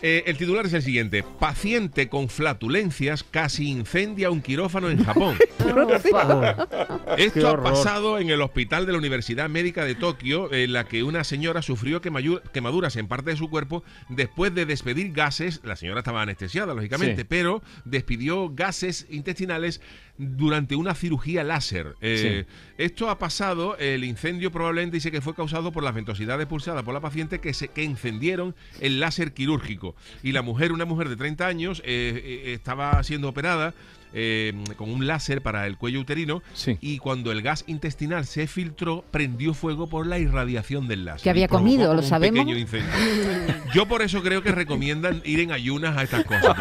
eh, 0.04 0.24
el 0.28 0.38
titular 0.38 0.66
es 0.68 0.74
el 0.74 0.84
siguiente: 0.84 1.24
paciente 1.40 2.10
con 2.10 2.30
flatulencias 2.30 3.24
casi 3.24 3.70
incendia 3.70 4.30
un 4.30 4.42
quirófano 4.42 4.90
en 4.90 5.04
Japón. 5.04 5.36
Esto 7.18 7.48
ha 7.50 7.64
pasado 7.64 8.20
en 8.20 8.30
el 8.30 8.42
hospital 8.42 8.86
de 8.86 8.92
la 8.92 8.98
Universidad 8.98 9.50
Médica 9.50 9.86
de 9.86 9.96
Tokio, 9.96 10.54
en 10.54 10.74
la 10.74 10.86
que 10.86 11.04
una 11.04 11.24
señora 11.24 11.62
sufrió 11.62 12.02
quemaduras 12.02 12.96
en 12.98 13.08
parte 13.08 13.32
de 13.32 13.38
su 13.38 13.50
cuerpo 13.50 13.84
después 14.10 14.54
de 14.54 14.66
despedir 14.66 15.12
gases. 15.14 15.62
La 15.64 15.76
señora 15.76 16.00
estaba 16.00 16.22
anestesiada, 16.22 16.74
lógicamente, 16.74 17.22
Sí. 17.22 17.28
pero 17.28 17.62
despidió 17.86 18.50
gases 18.54 19.08
intestinales 19.10 19.82
durante 20.18 20.76
una 20.76 20.94
cirugía 20.94 21.44
láser. 21.44 21.96
Eh, 22.02 22.46
Esto 22.78 23.10
ha 23.10 23.18
pasado, 23.18 23.78
el 23.78 24.04
incendio 24.04 24.52
probablemente 24.52 24.98
dice 24.98 25.12
que 25.12 25.22
fue 25.22 25.34
causado 25.34 25.72
por 25.72 25.84
las 25.84 25.96
ventosidades 25.96 26.46
pulsadas 26.46 26.84
por 26.84 26.94
la 26.94 27.00
paciente 27.02 27.40
que, 27.40 27.54
se, 27.54 27.70
que 27.70 27.84
encendieron 27.84 28.56
el 28.80 29.00
láser 29.00 29.34
quirúrgico. 29.34 29.93
Y 30.22 30.32
la 30.32 30.42
mujer, 30.42 30.72
una 30.72 30.86
mujer 30.86 31.10
de 31.10 31.16
30 31.16 31.48
años, 31.48 31.82
eh, 31.86 32.44
eh, 32.46 32.54
estaba 32.54 33.02
siendo 33.04 33.30
operada. 33.30 33.74
Eh, 34.14 34.54
con 34.78 34.90
un 34.92 35.08
láser 35.08 35.42
para 35.42 35.66
el 35.68 35.78
cuello 35.78 36.00
uterino 36.00 36.42
Sí. 36.54 36.78
y 36.82 36.98
cuando 37.00 37.32
el 37.32 37.42
gas 37.42 37.64
intestinal 37.68 38.26
se 38.26 38.48
filtró 38.48 39.04
prendió 39.12 39.54
fuego 39.54 39.88
por 39.88 40.06
la 40.08 40.20
irradiación 40.20 40.88
del 40.88 41.06
láser. 41.06 41.24
¿Qué 41.24 41.30
había 41.30 41.48
comido? 41.48 41.94
¿Lo 41.94 42.02
un 42.02 42.08
sabemos? 42.08 42.40
pequeño 42.46 42.58
incendio. 42.58 42.92
Yo 43.74 43.88
por 43.88 44.02
eso 44.02 44.22
creo 44.22 44.44
que 44.44 44.52
recomiendan 44.52 45.22
ir 45.26 45.40
en 45.40 45.52
ayunas 45.52 45.98
a 45.98 46.04
estas 46.04 46.26
cosas. 46.26 46.56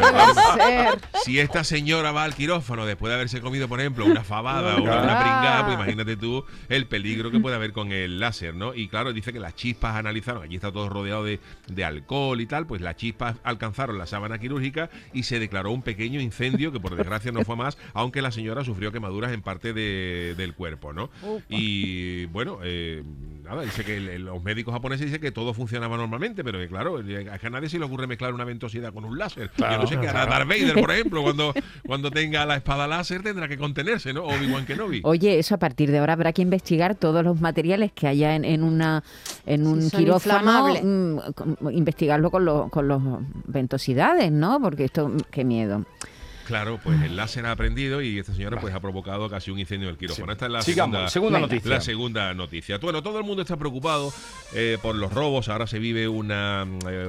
Ser. 0.55 0.99
Si 1.23 1.39
esta 1.39 1.63
señora 1.63 2.11
va 2.11 2.23
al 2.23 2.33
quirófano 2.35 2.85
después 2.85 3.09
de 3.09 3.15
haberse 3.15 3.39
comido, 3.41 3.67
por 3.67 3.79
ejemplo, 3.79 4.05
una 4.05 4.23
fabada 4.23 4.75
o 4.77 4.81
una, 4.83 5.01
una 5.03 5.19
pringada, 5.19 5.65
pues 5.65 5.75
imagínate 5.75 6.17
tú 6.17 6.43
el 6.69 6.87
peligro 6.87 7.29
que 7.31 7.39
puede 7.39 7.55
haber 7.55 7.71
con 7.71 7.91
el 7.91 8.19
láser, 8.19 8.55
¿no? 8.55 8.73
Y 8.73 8.87
claro, 8.87 9.13
dice 9.13 9.31
que 9.31 9.39
las 9.39 9.55
chispas 9.55 9.95
analizaron, 9.95 10.43
allí 10.43 10.55
está 10.55 10.71
todo 10.71 10.89
rodeado 10.89 11.23
de, 11.23 11.39
de 11.67 11.85
alcohol 11.85 12.41
y 12.41 12.45
tal, 12.47 12.65
pues 12.65 12.81
las 12.81 12.95
chispas 12.95 13.35
alcanzaron 13.43 13.97
la 13.97 14.07
sábana 14.07 14.39
quirúrgica 14.39 14.89
y 15.13 15.23
se 15.23 15.39
declaró 15.39 15.71
un 15.71 15.81
pequeño 15.83 16.19
incendio 16.19 16.71
que 16.71 16.79
por 16.79 16.95
desgracia 16.95 17.31
no 17.31 17.42
fue 17.45 17.55
más, 17.55 17.77
aunque 17.93 18.21
la 18.21 18.31
señora 18.31 18.63
sufrió 18.63 18.91
quemaduras 18.91 19.31
en 19.33 19.41
parte 19.41 19.73
de- 19.73 20.33
del 20.37 20.53
cuerpo, 20.53 20.93
¿no? 20.93 21.09
Y 21.49 22.25
bueno, 22.27 22.59
eh, 22.63 23.03
nada, 23.43 23.63
dice 23.63 23.83
que 23.83 23.97
el- 23.97 24.23
los 24.25 24.41
médicos 24.43 24.73
japoneses 24.73 25.05
dicen 25.07 25.21
que 25.21 25.31
todo 25.31 25.53
funcionaba 25.53 25.97
normalmente, 25.97 26.43
pero 26.43 26.59
que 26.59 26.67
claro, 26.67 26.97
a 26.97 27.37
que 27.39 27.47
a 27.47 27.49
nadie 27.49 27.69
se 27.69 27.79
le 27.79 27.85
ocurre 27.85 28.07
mezclar 28.07 28.33
una 28.33 28.45
ventosidad 28.45 28.93
con 28.93 29.05
un 29.05 29.17
láser. 29.17 29.51
Yo 29.57 29.77
no 29.77 29.87
sé 29.87 29.99
qué 29.99 30.07
hará 30.07 30.25
Darth 30.25 30.47
Vader, 30.47 30.79
por 30.79 30.91
ejemplo, 30.91 31.23
cuando, 31.23 31.53
cuando 31.85 32.11
tenga 32.11 32.45
la 32.45 32.55
espada 32.55 32.87
láser 32.87 33.21
tendrá 33.23 33.47
que 33.47 33.57
contenerse, 33.57 34.13
¿no? 34.13 34.23
Obi-Wan 34.23 34.65
Kenobi. 34.65 35.01
Oye, 35.03 35.39
eso 35.39 35.55
a 35.55 35.59
partir 35.59 35.91
de 35.91 35.99
ahora 35.99 36.13
habrá 36.13 36.33
que 36.33 36.41
investigar 36.41 36.95
todos 36.95 37.23
los 37.23 37.39
materiales 37.41 37.91
que 37.93 38.07
haya 38.07 38.35
en, 38.35 38.45
en 38.45 38.63
una 38.63 39.03
en 39.45 39.67
un 39.67 39.81
Sí, 39.81 39.97
quirófano, 39.97 40.67
mm, 40.81 41.69
investigarlo 41.71 42.31
con 42.31 42.45
los 42.45 42.69
con 42.69 42.87
los 42.87 43.01
ventosidades, 43.45 44.31
¿no? 44.31 44.59
Porque 44.61 44.85
esto, 44.85 45.09
mm, 45.09 45.17
qué 45.31 45.43
miedo. 45.43 45.85
Claro, 46.45 46.79
pues 46.83 47.01
el 47.01 47.15
láser 47.15 47.45
ha 47.45 47.51
aprendido 47.51 48.01
y 48.01 48.19
esta 48.19 48.33
señora 48.33 48.59
pues 48.59 48.73
ha 48.73 48.79
provocado 48.79 49.29
casi 49.29 49.51
un 49.51 49.59
incendio 49.59 49.87
del 49.87 49.97
quirófano. 49.97 50.31
Esta 50.31 50.45
es 50.45 50.51
la 50.51 50.61
Sigamos, 50.61 51.11
segunda, 51.11 51.39
noticia. 51.39 51.69
La 51.69 51.81
segunda 51.81 52.33
noticia. 52.33 52.77
Bueno, 52.79 53.01
todo 53.01 53.17
el 53.17 53.23
mundo 53.23 53.41
está 53.41 53.57
preocupado 53.57 54.13
eh, 54.53 54.77
por 54.81 54.95
los 54.95 55.13
robos. 55.13 55.49
Ahora 55.49 55.67
se 55.67 55.79
vive 55.79 56.07
una, 56.07 56.65
eh, 56.89 57.07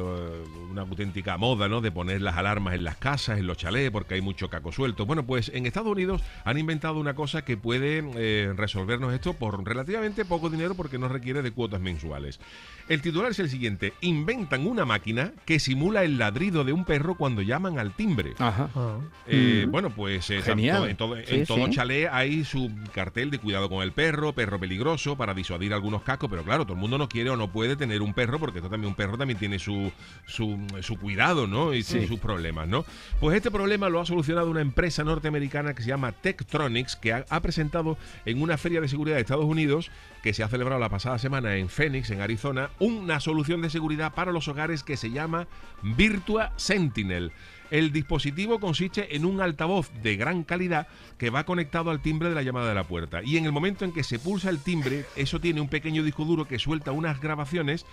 una 0.70 0.82
auténtica 0.82 1.36
moda, 1.36 1.68
¿no? 1.68 1.80
De 1.80 1.90
poner 1.90 2.22
las 2.22 2.36
alarmas 2.36 2.74
en 2.74 2.84
las 2.84 2.96
casas, 2.96 3.38
en 3.38 3.46
los 3.46 3.56
chalés, 3.56 3.90
porque 3.90 4.14
hay 4.14 4.20
mucho 4.20 4.48
caco 4.48 4.72
suelto. 4.72 5.06
Bueno, 5.06 5.26
pues 5.26 5.50
en 5.54 5.66
Estados 5.66 5.90
Unidos 5.90 6.22
han 6.44 6.58
inventado 6.58 6.98
una 6.98 7.14
cosa 7.14 7.44
que 7.44 7.56
puede 7.56 8.04
eh, 8.16 8.52
resolvernos 8.56 9.12
esto 9.12 9.34
por 9.34 9.64
relativamente 9.64 10.24
poco 10.24 10.50
dinero 10.50 10.74
porque 10.74 10.98
no 10.98 11.08
requiere 11.08 11.42
de 11.42 11.50
cuotas 11.50 11.80
mensuales. 11.80 12.40
El 12.88 13.02
titular 13.02 13.30
es 13.30 13.38
el 13.38 13.48
siguiente. 13.48 13.94
Inventan 14.00 14.66
una 14.66 14.84
máquina 14.84 15.32
que 15.44 15.58
simula 15.58 16.04
el 16.04 16.18
ladrido 16.18 16.64
de 16.64 16.72
un 16.72 16.84
perro 16.84 17.14
cuando 17.16 17.42
llaman 17.42 17.78
al 17.78 17.94
timbre. 17.94 18.34
Ajá. 18.38 18.68
Ah. 18.74 18.98
Eh, 19.26 19.64
Mm. 19.66 19.70
Bueno, 19.70 19.90
pues 19.90 20.28
eh, 20.30 20.42
Genial. 20.42 20.88
en 20.90 20.96
todo, 20.96 21.16
Sí, 21.16 21.22
en 21.36 21.46
todo 21.46 21.64
sí. 21.66 21.72
chalet 21.72 22.08
hay 22.12 22.44
su 22.44 22.70
cartel 22.92 23.30
de 23.30 23.38
cuidado 23.38 23.68
con 23.70 23.82
el 23.82 23.92
perro, 23.92 24.32
perro 24.34 24.58
peligroso, 24.60 25.16
para 25.16 25.32
disuadir 25.34 25.72
algunos 25.72 26.02
cascos, 26.02 26.28
pero 26.28 26.44
claro, 26.44 26.64
todo 26.64 26.74
el 26.74 26.80
mundo 26.80 26.98
no 26.98 27.08
quiere 27.08 27.30
o 27.30 27.36
no 27.36 27.50
puede 27.50 27.74
tener 27.76 28.02
un 28.02 28.12
perro, 28.12 28.38
porque 28.38 28.58
esto 28.58 28.68
también 28.68 28.88
un 28.90 28.94
perro 28.94 29.16
también 29.16 29.38
tiene 29.38 29.58
su, 29.58 29.90
su, 30.26 30.58
su 30.82 30.98
cuidado, 30.98 31.46
¿no? 31.46 31.72
Y 31.72 31.82
Sí. 31.82 32.06
sus 32.06 32.18
problemas, 32.20 32.68
¿no? 32.68 32.84
Pues 33.20 33.36
este 33.36 33.50
problema 33.50 33.88
lo 33.88 34.00
ha 34.00 34.06
solucionado 34.06 34.50
una 34.50 34.60
empresa 34.60 35.04
norteamericana 35.04 35.74
que 35.74 35.82
se 35.82 35.88
llama 35.88 36.12
Tektronix, 36.12 36.96
que 36.96 37.12
ha, 37.12 37.24
ha 37.30 37.40
presentado 37.40 37.96
en 38.26 38.42
una 38.42 38.58
feria 38.58 38.80
de 38.80 38.88
seguridad 38.88 39.16
de 39.16 39.22
Estados 39.22 39.44
Unidos, 39.46 39.90
que 40.22 40.34
se 40.34 40.42
ha 40.42 40.48
celebrado 40.48 40.80
la 40.80 40.88
pasada 40.90 41.18
semana 41.18 41.56
en 41.56 41.68
Phoenix, 41.68 42.10
en 42.10 42.20
Arizona, 42.20 42.70
una 42.78 43.20
solución 43.20 43.62
de 43.62 43.70
seguridad 43.70 44.12
para 44.14 44.32
los 44.32 44.48
hogares 44.48 44.82
que 44.82 44.96
se 44.96 45.10
llama 45.10 45.46
Virtua 45.82 46.52
Sentinel. 46.56 47.32
El 47.70 47.92
dispositivo 47.92 48.60
consiste 48.60 49.16
en 49.16 49.24
un 49.24 49.40
altavoz 49.40 49.90
de 50.02 50.16
gran 50.16 50.44
calidad 50.44 50.86
que 51.18 51.30
va 51.30 51.44
conectado 51.44 51.90
al 51.90 52.00
timbre 52.00 52.28
de 52.28 52.34
la 52.34 52.42
llamada 52.42 52.68
de 52.68 52.74
la 52.74 52.84
puerta. 52.84 53.20
Y 53.24 53.36
en 53.36 53.44
el 53.46 53.52
momento 53.52 53.84
en 53.84 53.92
que 53.92 54.04
se 54.04 54.18
pulsa 54.18 54.50
el 54.50 54.58
timbre, 54.60 55.04
eso 55.16 55.40
tiene 55.40 55.60
un 55.60 55.68
pequeño 55.68 56.02
disco 56.02 56.24
duro 56.24 56.46
que 56.46 56.58
suelta 56.58 56.92
unas 56.92 57.20
grabaciones 57.20 57.84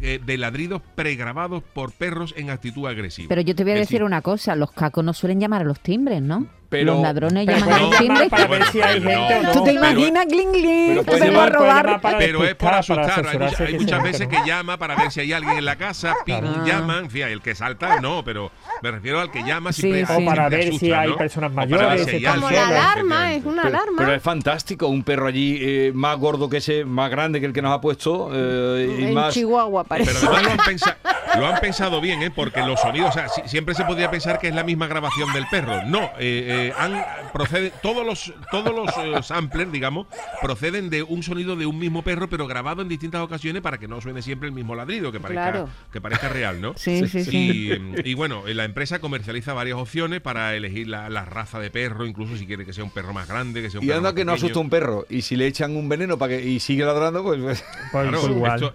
eh, 0.00 0.20
de 0.24 0.36
ladridos 0.38 0.82
pregrabados 0.96 1.62
por 1.62 1.92
perros 1.92 2.34
en 2.36 2.50
actitud 2.50 2.86
agresiva. 2.88 3.28
Pero 3.28 3.42
yo 3.42 3.54
te 3.54 3.62
voy 3.62 3.72
a 3.72 3.74
Es 3.76 3.80
decir 3.82 4.02
una 4.02 4.22
cosa, 4.22 4.56
los 4.56 4.72
cacos 4.72 5.04
no 5.04 5.12
suelen 5.12 5.38
llamar 5.40 5.62
a 5.62 5.64
los 5.64 5.78
timbres, 5.78 6.20
¿no? 6.20 6.46
Pero- 6.68 6.94
los 6.94 7.02
ladrones 7.02 7.46
Pero 7.46 7.58
llaman 7.60 7.72
a 7.74 7.78
los 7.82 7.98
timbres. 7.98 8.28
para 8.28 8.46
ver 8.48 8.58
Bueno, 8.58 8.66
si 8.72 8.82
hay 8.82 9.00
pero 9.00 9.10
gente 9.28 9.34
o 9.36 9.42
no. 9.42 9.48
no. 9.48 9.52
¿Tú 9.52 9.64
te 9.64 9.72
imaginas, 9.74 10.26
Gling 10.26 10.52
Gling, 10.52 11.00
pero 11.04 11.18
te 11.18 11.30
va 11.30 11.44
a 11.44 11.48
robar? 11.50 12.00
Pero 12.18 12.44
es 12.44 12.54
para 12.56 12.78
asustar. 12.78 13.24
Hay, 13.28 13.38
mucha- 13.38 13.64
hay 13.64 13.74
muchas 13.78 13.98
se 14.02 14.04
veces 14.08 14.26
que 14.26 14.38
llama 14.44 14.76
para 14.76 14.96
ver 14.96 15.12
si 15.12 15.20
hay 15.20 15.32
alguien 15.32 15.58
en 15.58 15.64
la 15.64 15.76
casa, 15.76 16.14
ping, 16.26 16.42
Ah. 16.42 16.64
llama, 16.66 16.98
en 16.98 17.10
fin, 17.10 17.22
el 17.22 17.40
que 17.40 17.54
salta 17.54 18.00
no, 18.00 18.24
pero 18.24 18.50
me 18.84 18.90
refiero 18.90 19.18
al 19.18 19.30
que 19.30 19.42
llama 19.42 19.72
Sí, 19.72 19.80
siempre 19.80 20.04
sí. 20.06 20.12
O 20.22 20.24
para 20.26 20.48
ver 20.50 20.60
asusta, 20.68 20.78
si 20.86 20.92
hay 20.92 21.08
¿no? 21.08 21.16
personas 21.16 21.52
mayores, 21.52 22.04
si 22.04 22.16
hay 22.26 22.34
Como 22.34 22.50
la 22.50 22.68
alarma, 22.68 23.32
es 23.34 23.44
una 23.46 23.62
Pero, 23.62 23.76
alarma. 23.78 23.96
pero 23.96 24.12
es 24.14 24.22
fantástico, 24.22 24.88
un 24.88 25.02
perro 25.02 25.26
allí 25.26 25.58
eh, 25.62 25.92
más 25.94 26.18
gordo 26.18 26.50
que 26.50 26.58
ese, 26.58 26.84
más 26.84 27.10
grande 27.10 27.40
que 27.40 27.46
el 27.46 27.54
que 27.54 27.62
nos 27.62 27.72
ha 27.72 27.80
puesto 27.80 28.30
eh, 28.34 28.96
y 29.00 29.04
en 29.04 29.14
más... 29.14 29.32
Chihuahua 29.32 29.84
parece. 29.84 30.12
Pero 30.20 30.34
además 30.34 30.42
lo 30.44 30.50
han, 30.62 30.68
pensa- 30.68 30.96
lo 31.38 31.46
han 31.46 31.60
pensado 31.60 32.00
bien, 32.00 32.22
¿eh? 32.22 32.30
porque 32.30 32.60
los 32.62 32.80
sonidos, 32.80 33.10
o 33.10 33.12
sea, 33.12 33.28
si- 33.28 33.42
siempre 33.48 33.74
se 33.74 33.84
podría 33.84 34.10
pensar 34.10 34.38
que 34.38 34.48
es 34.48 34.54
la 34.54 34.64
misma 34.64 34.86
grabación 34.86 35.32
del 35.32 35.46
perro. 35.50 35.82
No, 35.86 36.04
eh, 36.18 36.70
eh, 36.70 36.72
han 36.78 37.04
procede, 37.32 37.72
todos 37.82 38.04
los 38.06 38.32
todos 38.50 38.74
los 38.74 38.88
eh, 38.98 39.22
samplers, 39.22 39.70
digamos, 39.72 40.06
proceden 40.40 40.90
de 40.90 41.02
un 41.02 41.22
sonido 41.22 41.56
de 41.56 41.66
un 41.66 41.78
mismo 41.78 42.02
perro, 42.02 42.28
pero 42.28 42.46
grabado 42.46 42.82
en 42.82 42.88
distintas 42.88 43.20
ocasiones 43.22 43.62
para 43.62 43.78
que 43.78 43.88
no 43.88 44.00
suene 44.00 44.22
siempre 44.22 44.48
el 44.48 44.54
mismo 44.54 44.74
ladrido, 44.74 45.10
que 45.12 45.20
parezca, 45.20 45.50
Claro. 45.50 45.68
que 45.92 46.00
parezca 46.00 46.28
real, 46.28 46.60
¿no? 46.60 46.74
Sí, 46.76 47.06
sí, 47.08 47.24
sí. 47.24 47.80
Y, 48.04 48.10
y 48.10 48.14
bueno, 48.14 48.46
eh, 48.46 48.54
la 48.54 48.64
empresa 48.64 48.98
comercializa 49.00 49.52
varias 49.52 49.76
opciones 49.78 50.20
para 50.20 50.54
elegir 50.54 50.88
la, 50.88 51.08
la 51.08 51.24
raza 51.24 51.58
de 51.58 51.70
perro, 51.70 52.06
incluso 52.06 52.36
si 52.36 52.46
quiere 52.46 52.64
que 52.64 52.72
sea 52.72 52.84
un 52.84 52.90
perro 52.90 53.12
más 53.12 53.28
grande, 53.28 53.62
que 53.62 53.70
sea 53.70 53.80
un 53.80 53.84
Y 53.84 53.88
perro 53.88 53.98
anda 53.98 54.08
más 54.10 54.14
que 54.14 54.24
no 54.24 54.32
pequeño. 54.32 54.46
asusta 54.46 54.60
un 54.60 54.70
perro. 54.70 55.06
Y 55.08 55.22
si 55.22 55.36
le 55.36 55.46
echan 55.46 55.76
un 55.76 55.88
veneno 55.88 56.18
para 56.18 56.36
que 56.36 56.44
y 56.44 56.60
sigue 56.60 56.84
ladrando, 56.84 57.22
pues... 57.22 57.40
pues- 57.42 57.64
Pues 57.92 58.08
Claro, 58.08 58.28
igual. 58.30 58.54
Esto, 58.62 58.74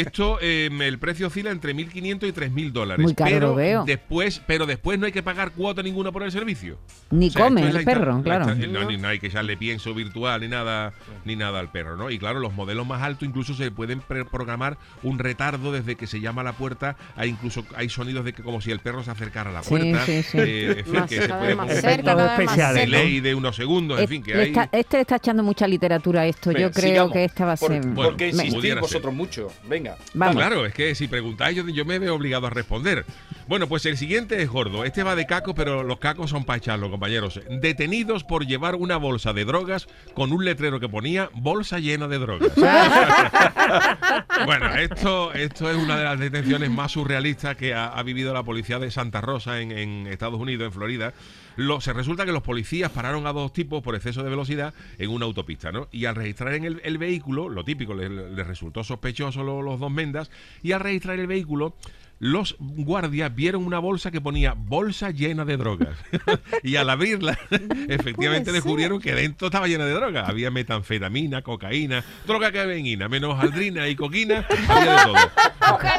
esto, 0.00 0.38
eh, 0.40 0.68
el 0.80 0.98
precio 0.98 1.26
oscila 1.28 1.50
entre 1.50 1.74
1.500 1.74 2.28
y 2.28 2.32
3.000 2.32 2.72
dólares. 2.72 3.02
Muy 3.02 3.14
caro 3.14 3.30
pero 3.30 3.46
lo 3.48 3.54
veo. 3.54 3.84
Después, 3.84 4.40
pero 4.46 4.66
después 4.66 4.98
no 4.98 5.06
hay 5.06 5.12
que 5.12 5.22
pagar 5.22 5.52
cuota 5.52 5.82
ninguna 5.82 6.12
por 6.12 6.22
el 6.22 6.32
servicio. 6.32 6.78
Ni 7.10 7.28
O 7.28 7.30
sea, 7.30 7.44
come 7.44 7.68
el 7.68 7.84
perro, 7.84 8.16
la 8.18 8.22
claro. 8.22 8.46
no, 8.54 8.84
ni 8.90 8.96
no 8.96 9.08
hay 9.08 9.18
que 9.18 9.28
echarle 9.28 9.56
pienso 9.56 9.94
virtual 9.94 10.40
ni 10.40 10.48
nada, 10.48 10.92
ni 11.24 11.36
nada 11.36 11.60
al 11.60 11.70
perro, 11.70 11.96
¿no? 11.96 12.10
Y 12.10 12.18
claro, 12.18 12.40
los 12.40 12.52
modelos 12.54 12.86
más 12.86 13.02
altos 13.02 13.28
incluso 13.28 13.54
se 13.54 13.70
pueden 13.70 14.00
programar 14.00 14.78
un 15.02 15.18
retardo 15.18 15.72
desde 15.72 15.96
que 15.96 16.06
se 16.06 16.20
llama 16.20 16.40
a 16.42 16.44
la 16.44 16.52
puerta. 16.54 16.96
Hay 17.16 17.30
incluso 17.30 17.64
hay 17.76 17.88
sonidos 17.88 18.24
de 18.24 18.32
que 18.32 18.42
como 18.42 18.60
si 18.60 18.70
el 18.70 18.80
perro 18.80 19.02
se 19.04 19.10
acercara 19.10 19.50
a 19.50 19.52
la 19.52 19.62
Sí, 19.62 19.68
puerta. 19.70 20.04
sí, 20.06 20.22
sí. 20.22 20.38
eh, 20.38 20.70
en 20.78 20.84
fin, 20.84 20.94
Más 20.94 21.08
que 21.08 21.20
se 21.20 21.28
puede 21.28 22.74
delay 22.74 23.20
de 23.20 23.34
unos 23.34 23.56
segundos, 23.56 23.98
en 23.98 24.04
Eh, 24.04 24.08
fin, 24.08 24.22
que 24.22 24.34
le 24.34 24.42
hay... 24.42 24.48
está- 24.48 24.68
este 24.72 24.96
le 24.96 25.00
está 25.02 25.16
echando 25.16 25.42
mucha 25.42 25.66
literatura 25.66 26.22
a 26.22 26.26
esto. 26.26 26.50
Yo 26.52 26.70
creo 26.70 26.88
sigamos. 26.90 27.12
que 27.12 27.24
esta 27.24 27.44
va 27.44 27.52
a 27.52 27.56
ser. 27.56 27.82
¿Por 27.94 28.16
qué 28.16 28.32
Me- 28.32 28.46
insistís 28.46 28.80
vosotros 28.80 29.14
mucho? 29.14 29.52
Venga. 29.68 29.83
Vamos. 30.14 30.36
Claro, 30.36 30.66
es 30.66 30.74
que 30.74 30.94
si 30.94 31.08
preguntáis 31.08 31.56
yo, 31.56 31.68
yo 31.68 31.84
me 31.84 31.98
veo 31.98 32.14
obligado 32.14 32.46
a 32.46 32.50
responder. 32.50 33.04
Bueno, 33.46 33.68
pues 33.68 33.84
el 33.86 33.96
siguiente 33.96 34.40
es 34.42 34.48
gordo. 34.48 34.84
Este 34.84 35.02
va 35.02 35.14
de 35.14 35.26
caco, 35.26 35.54
pero 35.54 35.82
los 35.82 35.98
cacos 35.98 36.30
son 36.30 36.44
para 36.44 36.58
echarlo, 36.58 36.90
compañeros. 36.90 37.40
Detenidos 37.50 38.24
por 38.24 38.46
llevar 38.46 38.74
una 38.74 38.96
bolsa 38.96 39.32
de 39.32 39.44
drogas 39.44 39.86
con 40.14 40.32
un 40.32 40.44
letrero 40.44 40.80
que 40.80 40.88
ponía 40.88 41.30
bolsa 41.34 41.78
llena 41.78 42.08
de 42.08 42.18
drogas. 42.18 42.52
bueno, 44.46 44.74
esto, 44.76 45.32
esto 45.34 45.70
es 45.70 45.76
una 45.76 45.98
de 45.98 46.04
las 46.04 46.18
detenciones 46.18 46.70
más 46.70 46.92
surrealistas 46.92 47.56
que 47.56 47.74
ha, 47.74 47.88
ha 47.88 48.02
vivido 48.02 48.32
la 48.32 48.42
policía 48.42 48.78
de 48.78 48.90
Santa 48.90 49.20
Rosa 49.20 49.60
en, 49.60 49.72
en 49.72 50.06
Estados 50.06 50.40
Unidos, 50.40 50.66
en 50.66 50.72
Florida. 50.72 51.12
Lo- 51.56 51.80
se 51.80 51.92
resulta 51.92 52.24
que 52.26 52.32
los 52.32 52.42
policías 52.42 52.90
pararon 52.90 53.26
a 53.26 53.32
dos 53.32 53.52
tipos 53.52 53.82
por 53.82 53.94
exceso 53.94 54.22
de 54.22 54.30
velocidad 54.30 54.74
en 54.98 55.10
una 55.10 55.24
autopista, 55.26 55.72
¿no? 55.72 55.88
Y 55.92 56.06
al 56.06 56.14
registrar 56.14 56.54
en 56.54 56.64
el, 56.82 56.98
vehículo, 56.98 57.48
lo 57.48 57.64
típico, 57.64 57.94
les, 57.94 58.10
les 58.10 58.46
resultó 58.46 58.82
sospechoso 58.84 59.42
lo- 59.44 59.62
los 59.62 59.78
dos 59.80 59.90
mendas, 59.90 60.30
y 60.62 60.72
al 60.72 60.80
registrar 60.80 61.18
el 61.18 61.26
vehículo, 61.26 61.74
los 62.18 62.56
guardias 62.58 63.34
vieron 63.34 63.64
una 63.64 63.78
bolsa 63.78 64.10
que 64.10 64.20
ponía 64.20 64.54
bolsa 64.56 65.10
llena 65.10 65.44
de 65.44 65.56
drogas. 65.56 65.96
y 66.62 66.76
al 66.76 66.90
abrirla, 66.90 67.38
efectivamente 67.88 68.46
ser. 68.46 68.54
descubrieron 68.54 69.00
que 69.00 69.14
dentro 69.14 69.48
estaba 69.48 69.66
llena 69.66 69.84
de 69.86 69.92
drogas. 69.92 70.28
Había 70.28 70.50
metanfetamina, 70.50 71.42
cocaína, 71.42 72.04
droga 72.26 72.52
que 72.52 72.64
venina, 72.66 73.08
menos 73.08 73.38
aldrina 73.38 73.88
y 73.88 73.96
coquina, 73.96 74.46
había 74.68 74.96
de 74.96 75.02
todo 75.04 75.14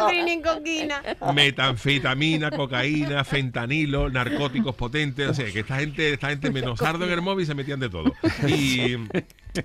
en 0.10 0.42
coquina. 0.42 1.02
metanfetamina, 1.34 2.52
cocaína, 2.52 3.24
fentanilo, 3.24 4.10
narcóticos 4.10 4.76
potentes, 4.76 5.30
o 5.30 5.34
sea, 5.34 5.52
que 5.52 5.60
esta 5.60 5.78
gente, 5.78 6.14
esta 6.14 6.30
gente 6.30 6.52
menos 6.52 6.80
sardo 6.80 7.06
en 7.06 7.12
el 7.12 7.22
móvil 7.22 7.46
se 7.46 7.56
metían 7.56 7.80
de 7.80 7.90
todo. 7.90 8.14
Y, 8.48 8.96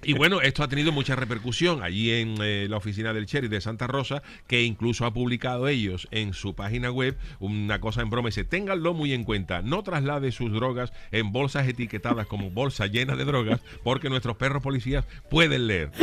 y 0.03 0.13
bueno, 0.15 0.41
esto 0.41 0.63
ha 0.63 0.69
tenido 0.69 0.93
mucha 0.93 1.17
repercusión 1.17 1.83
allí 1.83 2.11
en 2.11 2.37
eh, 2.43 2.67
la 2.69 2.77
oficina 2.77 3.13
del 3.13 3.27
sheriff 3.27 3.51
de 3.51 3.61
Santa 3.61 3.87
Rosa, 3.87 4.23
que 4.47 4.63
incluso 4.63 5.07
ha 5.07 5.13
publicado 5.13 5.69
ellos 5.69 6.09
en 6.11 6.33
su 6.33 6.40
página 6.55 6.91
web 6.91 7.17
una 7.39 7.81
cosa 7.81 8.03
en 8.03 8.11
broma, 8.11 8.29
dice, 8.29 8.45
ténganlo 8.45 8.95
muy 8.95 9.13
en 9.13 9.25
cuenta, 9.25 9.63
no 9.63 9.83
traslade 9.83 10.33
sus 10.33 10.53
drogas 10.53 10.93
en 11.13 11.33
bolsas 11.33 11.67
etiquetadas 11.69 12.27
como 12.27 12.51
bolsa 12.51 12.87
llena 12.87 13.17
de 13.17 13.25
drogas, 13.25 13.61
porque 13.85 14.09
nuestros 14.11 14.37
perros 14.37 14.63
policías 14.63 15.05
pueden 15.31 15.67
leer. 15.67 15.91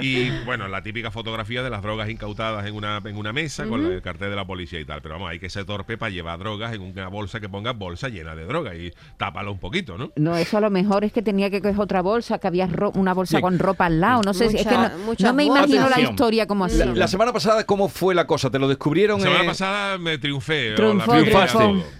Y 0.00 0.30
bueno, 0.44 0.68
la 0.68 0.82
típica 0.82 1.10
fotografía 1.10 1.62
de 1.62 1.70
las 1.70 1.82
drogas 1.82 2.08
incautadas 2.10 2.66
en 2.66 2.74
una, 2.74 3.00
en 3.04 3.16
una 3.16 3.32
mesa 3.32 3.66
con 3.66 3.84
el 3.84 4.02
cartel 4.02 4.30
de 4.30 4.36
la 4.36 4.46
policía 4.46 4.80
y 4.80 4.84
tal. 4.84 5.02
Pero 5.02 5.14
vamos, 5.14 5.30
hay 5.30 5.38
que 5.38 5.48
ser 5.50 5.64
torpe 5.64 5.96
para 5.98 6.10
llevar 6.10 6.38
drogas 6.38 6.72
en 6.74 6.82
una 6.82 7.08
bolsa 7.08 7.40
que 7.40 7.48
ponga 7.48 7.72
bolsa 7.72 8.08
llena 8.08 8.34
de 8.34 8.44
drogas 8.44 8.74
y 8.76 8.92
tápalo 9.16 9.52
un 9.52 9.58
poquito, 9.58 9.96
¿no? 9.98 10.10
No, 10.16 10.36
eso 10.36 10.58
a 10.58 10.60
lo 10.60 10.70
mejor 10.70 11.04
es 11.04 11.12
que 11.12 11.22
tenía 11.22 11.50
que 11.50 11.60
coger 11.60 11.80
otra 11.80 12.02
bolsa, 12.02 12.38
que 12.38 12.46
había 12.46 12.66
ro- 12.66 12.92
una 12.94 13.12
bolsa 13.14 13.36
Sí. 13.38 13.42
con 13.42 13.58
ropa 13.58 13.86
al 13.86 14.00
lado. 14.00 14.22
No 14.24 14.34
sé 14.34 14.50
si 14.50 14.56
es 14.58 14.66
que 14.66 14.76
Mucha- 15.06 15.28
no, 15.28 15.34
me 15.34 15.44
imagino 15.44 15.88
la 15.88 16.00
historia 16.00 16.46
como 16.46 16.64
así. 16.66 16.78
La, 16.78 16.86
la 16.86 17.08
semana 17.08 17.32
pasada, 17.32 17.64
¿cómo 17.64 17.88
fue 17.88 18.14
la 18.14 18.26
cosa? 18.26 18.33
¿Te 18.50 18.58
lo 18.58 18.68
descubrieron? 18.68 19.18
La 19.20 19.24
semana 19.26 19.44
eh, 19.44 19.46
pasada 19.46 19.98
me 19.98 20.18
triunfé. 20.18 20.72
Triunfó, 20.74 21.14
la 21.14 21.22
triunfó. 21.22 21.38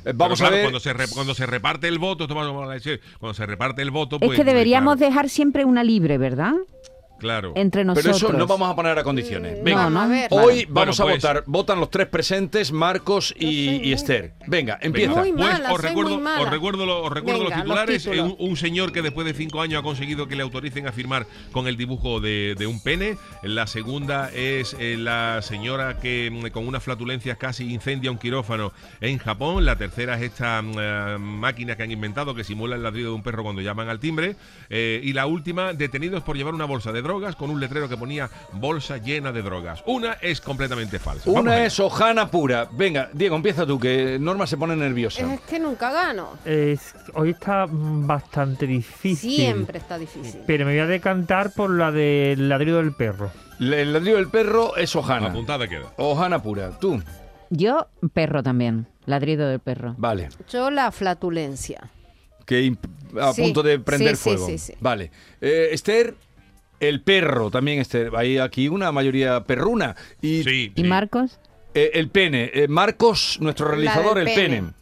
Pero 0.04 0.16
vamos 0.16 0.40
a 0.40 0.44
claro, 0.44 0.56
ver- 0.56 0.64
Cuando 0.64 0.80
se, 0.80 0.92
re- 0.92 1.08
cuando 1.08 1.34
se 1.34 1.46
reparte 1.46 1.88
el 1.88 1.98
voto, 1.98 2.24
a 2.24 2.26
cuando 3.18 3.34
se 3.34 3.46
reparte 3.46 3.82
el 3.82 3.90
voto, 3.90 4.16
es 4.20 4.26
pues, 4.26 4.38
que 4.38 4.44
deberíamos 4.44 4.96
claro, 4.96 5.10
dejar 5.10 5.28
siempre 5.28 5.64
una 5.64 5.84
libre, 5.84 6.18
¿verdad? 6.18 6.54
Claro. 7.24 7.52
Entre 7.56 7.80
Pero 7.82 7.94
nosotros. 7.94 8.16
eso 8.18 8.32
no 8.34 8.46
vamos 8.46 8.70
a 8.70 8.76
poner 8.76 8.98
a 8.98 9.02
condiciones. 9.02 9.58
Mm, 9.60 9.64
Venga, 9.64 9.84
no, 9.84 9.90
no. 9.90 10.00
a 10.02 10.06
ver. 10.08 10.28
hoy 10.30 10.66
Bueno, 10.66 10.72
vamos 10.74 11.00
a 11.00 11.04
pues- 11.04 11.14
votar. 11.22 11.44
Votan 11.46 11.80
los 11.80 11.88
tres 11.88 12.06
presentes, 12.06 12.70
Marcos 12.70 13.34
y, 13.38 13.80
y 13.88 13.92
Esther. 13.94 14.34
Venga, 14.46 14.78
empieza. 14.82 15.14
Muy 15.22 15.32
Pues 15.32 15.58
os 15.70 15.80
recuerdo, 15.80 16.10
muy 16.16 16.22
mala. 16.22 16.42
os 16.42 16.50
recuerdo, 16.50 16.84
lo- 16.84 17.02
os 17.04 17.10
recuerdo 17.10 17.44
Venga, 17.44 17.56
los 17.56 17.64
los 17.64 17.64
titulares. 17.64 18.06
Eh, 18.06 18.10
títulos. 18.10 18.36
un, 18.38 18.50
un 18.50 18.56
señor 18.58 18.92
que 18.92 19.00
después 19.00 19.26
de 19.26 19.32
cinco 19.32 19.62
años 19.62 19.80
ha 19.80 19.82
conseguido 19.82 20.28
que 20.28 20.36
le 20.36 20.42
autoricen 20.42 20.86
a 20.86 20.92
firmar 20.92 21.26
con 21.50 21.66
el 21.66 21.78
dibujo 21.78 22.20
de, 22.20 22.54
de 22.58 22.66
un 22.66 22.82
pene. 22.82 23.16
La 23.42 23.66
segunda 23.66 24.30
es 24.34 24.76
eh, 24.78 24.96
la 24.98 25.40
señora 25.40 25.98
que 26.00 26.30
mm, 26.30 26.48
con 26.50 26.68
unas 26.68 26.82
flatulencias 26.82 27.38
casi 27.38 27.72
incendia 27.72 28.10
un 28.10 28.18
quirófano 28.18 28.72
en 29.00 29.16
Japón. 29.16 29.64
La 29.64 29.76
tercera 29.76 30.16
es 30.16 30.22
esta 30.24 30.60
mm, 30.60 30.72
eh, 30.78 31.16
máquina 31.18 31.74
que 31.74 31.84
han 31.84 31.90
inventado 31.90 32.34
que 32.34 32.44
simula 32.44 32.76
el 32.76 32.82
ladrido 32.82 33.08
de 33.10 33.14
un 33.16 33.22
perro 33.22 33.42
cuando 33.44 33.62
llaman 33.62 33.88
al 33.88 33.98
timbre. 33.98 34.36
Eh, 34.68 35.00
y 35.02 35.14
la 35.14 35.24
última, 35.26 35.72
detenidos 35.72 36.22
por 36.22 36.36
llevar 36.36 36.52
una 36.52 36.64
bolsa 36.66 36.92
de 36.92 37.00
drogas 37.14 37.36
con 37.36 37.50
un 37.50 37.60
letrero 37.60 37.88
que 37.88 37.96
ponía 37.96 38.28
bolsa 38.52 38.98
llena 38.98 39.30
de 39.30 39.42
drogas. 39.42 39.82
Una 39.86 40.14
es 40.14 40.40
completamente 40.40 40.98
falsa. 40.98 41.24
Vamos 41.26 41.42
Una 41.42 41.64
es 41.64 41.78
hojana 41.78 42.30
pura. 42.30 42.68
Venga, 42.72 43.08
Diego, 43.12 43.36
empieza 43.36 43.64
tú, 43.64 43.78
que 43.78 44.18
Norma 44.20 44.46
se 44.48 44.56
pone 44.56 44.74
nerviosa. 44.74 45.32
Es 45.32 45.40
que 45.42 45.60
nunca 45.60 45.92
gano. 45.92 46.30
Es- 46.44 46.94
hoy 47.14 47.30
está 47.30 47.66
bastante 47.70 48.66
difícil. 48.66 49.30
Siempre 49.36 49.78
está 49.78 49.96
difícil. 49.98 50.40
Pero 50.46 50.66
me 50.66 50.72
voy 50.72 50.80
a 50.80 50.86
decantar 50.86 51.52
por 51.52 51.70
la 51.70 51.92
del 51.92 52.48
ladrido 52.48 52.78
del 52.78 52.92
perro. 52.92 53.30
Le- 53.60 53.82
El 53.82 53.92
ladrillo 53.92 54.16
del 54.16 54.28
perro 54.28 54.76
es 54.76 54.96
hojana. 54.96 55.28
Apuntada 55.28 55.68
queda. 55.68 55.92
Hojana 55.96 56.42
pura. 56.42 56.70
Tú. 56.80 57.00
Yo, 57.50 57.86
perro 58.12 58.42
también. 58.42 58.86
Ladrido 59.06 59.46
del 59.48 59.60
perro. 59.60 59.94
Vale. 59.98 60.30
Yo 60.50 60.70
la 60.70 60.90
flatulencia. 60.90 61.90
Que 62.46 62.64
imp- 62.64 63.18
a 63.20 63.32
Sí, 63.32 63.42
punto 63.42 63.62
de 63.62 63.78
prender 63.78 64.16
sí, 64.16 64.22
sí, 64.30 64.30
fuego. 64.30 64.46
sí, 64.46 64.58
sí. 64.58 64.74
Vale. 64.80 65.10
Eh, 65.40 65.68
Esther, 65.72 66.14
el 66.88 67.00
perro 67.00 67.50
también, 67.50 67.80
Esther. 67.80 68.10
Hay 68.16 68.38
aquí 68.38 68.68
una 68.68 68.92
mayoría 68.92 69.44
perruna. 69.44 69.96
Y 70.22 70.42
Sí, 70.44 70.72
¿Y 70.74 70.80
sí. 70.82 70.86
Marcos? 70.86 71.38
eh, 71.74 71.90
el 71.94 72.08
pene. 72.08 72.50
Eh, 72.54 72.68
Marcos, 72.68 73.38
nuestro 73.40 73.68
realizador, 73.68 74.18
el 74.18 74.26
pene. 74.26 74.56
pene. 74.56 74.72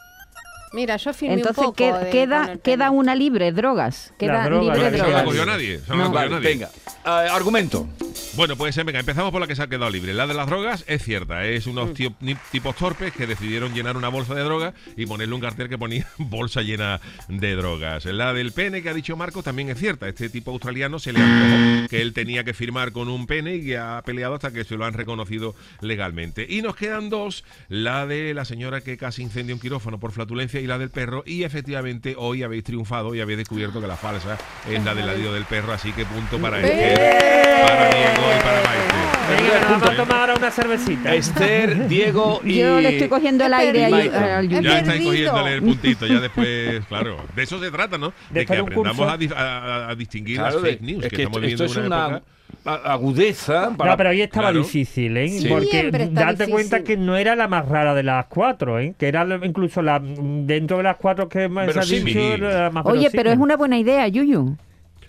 Mira, 0.74 0.96
yo 0.96 1.12
firmé 1.12 1.34
Entonces 1.34 1.58
un 1.58 1.64
poco 1.64 1.76
queda, 1.76 1.98
de- 1.98 2.10
queda, 2.10 2.56
queda 2.62 2.90
una 2.90 3.14
libre, 3.14 3.52
drogas. 3.52 4.14
Queda 4.18 4.44
droga, 4.44 4.74
libre 4.74 4.90
no 4.90 4.96
la 4.96 5.04
drogas. 5.04 5.24
cogió 5.24 5.44
nadie. 5.46 5.80
No 5.88 5.96
No. 5.96 6.10
nadie. 6.10 6.38
venga. 6.40 6.70
Ah, 7.04 7.26
argumento. 7.30 7.86
Bueno, 8.34 8.56
pues 8.56 8.74
venga, 8.82 8.98
empezamos 8.98 9.30
por 9.30 9.42
la 9.42 9.46
que 9.46 9.54
se 9.54 9.62
ha 9.62 9.66
quedado 9.66 9.90
libre. 9.90 10.14
La 10.14 10.26
de 10.26 10.32
las 10.32 10.46
drogas 10.46 10.84
es 10.88 11.04
cierta. 11.04 11.44
Es 11.44 11.66
unos 11.66 11.90
Mm. 11.90 12.32
tipos 12.50 12.74
torpes 12.76 13.12
que 13.12 13.26
decidieron 13.26 13.74
llenar 13.74 13.98
una 13.98 14.08
bolsa 14.08 14.34
de 14.34 14.42
droga 14.42 14.72
y 14.96 15.04
ponerle 15.04 15.34
un 15.34 15.40
cartel 15.42 15.68
que 15.68 15.76
ponía 15.76 16.06
bolsa 16.18 16.62
llena 16.62 16.98
de 17.28 17.54
drogas. 17.54 18.06
La 18.06 18.32
del 18.32 18.52
pene 18.52 18.82
que 18.82 18.88
ha 18.88 18.94
dicho 18.94 19.16
Marcos 19.18 19.44
también 19.44 19.68
es 19.68 19.78
cierta. 19.78 20.08
Este 20.08 20.30
tipo 20.30 20.50
australiano 20.50 20.98
se 20.98 21.12
le 21.12 21.20
antojó 21.20 21.88
que 21.90 22.00
él 22.00 22.14
tenía 22.14 22.42
que 22.42 22.54
firmar 22.54 22.92
con 22.92 23.10
un 23.10 23.26
pene 23.26 23.56
y 23.56 23.74
ha 23.74 24.00
peleado 24.02 24.34
hasta 24.36 24.50
que 24.50 24.64
se 24.64 24.76
lo 24.76 24.86
han 24.86 24.94
reconocido 24.94 25.54
legalmente. 25.82 26.46
Y 26.48 26.62
nos 26.62 26.74
quedan 26.74 27.10
dos. 27.10 27.44
La 27.68 28.06
de 28.06 28.32
la 28.32 28.46
señora 28.46 28.80
que 28.80 28.96
casi 28.96 29.20
incendia 29.22 29.54
un 29.54 29.60
quirófano 29.60 30.00
por 30.00 30.10
flatulencia 30.12 30.58
y 30.58 30.66
la 30.66 30.78
del 30.78 30.88
perro. 30.88 31.22
Y 31.26 31.42
efectivamente 31.42 32.14
hoy 32.16 32.42
habéis 32.44 32.64
triunfado 32.64 33.14
y 33.14 33.20
habéis 33.20 33.38
descubierto 33.40 33.78
que 33.78 33.86
la 33.86 33.96
falsa 33.98 34.38
es 34.70 34.82
la 34.82 34.94
del 34.94 35.04
ladrillo 35.06 35.34
del 35.34 35.44
perro. 35.44 35.74
Así 35.74 35.92
que 35.92 36.06
punto 36.06 36.38
para 36.38 36.60
Esther, 36.60 37.66
para 37.66 37.90
Diego 37.90 38.21
Para 38.42 38.62
Maite. 38.62 39.42
Venga, 39.42 39.60
nos 39.60 39.70
vamos 39.70 39.88
a 39.88 39.96
tomar 39.96 40.20
ahora 40.20 40.34
una 40.36 40.50
cervecita. 40.50 41.14
Esther, 41.14 41.88
Diego 41.88 42.40
y. 42.44 42.58
Yo 42.58 42.80
le 42.80 42.88
estoy 42.90 43.08
cogiendo 43.08 43.44
el 43.46 43.54
aire 43.54 43.84
al 43.86 44.48
Yuyu. 44.48 44.62
Ya 44.62 44.78
estáis 44.80 45.04
cogiéndole 45.04 45.54
el 45.54 45.62
puntito, 45.62 46.06
ya 46.06 46.20
después, 46.20 46.84
claro. 46.88 47.16
De 47.34 47.42
eso 47.42 47.58
se 47.60 47.70
trata, 47.70 47.98
¿no? 47.98 48.12
De, 48.30 48.40
De 48.40 48.46
que 48.46 48.56
aprendamos 48.56 49.00
a, 49.00 49.12
a- 49.36 49.90
a 49.90 49.94
distinguir 49.94 50.38
Claro, 50.38 50.60
las 50.60 50.62
fake 50.70 50.80
news, 50.82 51.04
es 51.04 51.10
que, 51.10 51.16
que 51.16 51.22
estamos 51.22 51.36
esto, 51.36 51.40
viviendo 51.40 51.64
esto 51.64 51.80
es 51.80 51.86
una, 51.86 52.06
una 52.08 52.16
época. 52.18 52.92
agudeza 52.92 53.70
para. 53.76 53.90
No, 53.92 53.96
pero 53.96 54.10
hoy 54.10 54.22
estaba 54.22 54.48
claro. 54.50 54.58
difícil, 54.64 55.16
¿eh? 55.16 55.28
Sí. 55.28 55.48
Porque 55.48 55.90
date 56.10 56.48
cuenta 56.48 56.76
difícil. 56.78 56.82
que 56.84 56.96
no 56.96 57.16
era 57.16 57.34
la 57.36 57.48
más 57.48 57.68
rara 57.68 57.94
de 57.94 58.02
las 58.02 58.26
cuatro, 58.26 58.78
¿eh? 58.80 58.94
Que 58.98 59.08
era 59.08 59.26
incluso 59.44 59.82
la 59.82 60.00
dentro 60.00 60.76
de 60.78 60.82
las 60.82 60.96
cuatro 60.96 61.28
que 61.28 61.48
más 61.48 61.74
ha 61.76 61.80
dicho 61.80 62.18
era 62.18 62.64
la 62.64 62.70
más 62.70 62.84
Oye, 62.86 63.08
pero 63.12 63.30
es 63.30 63.38
una 63.38 63.56
buena 63.56 63.78
idea, 63.78 64.06
Yuyu. 64.08 64.56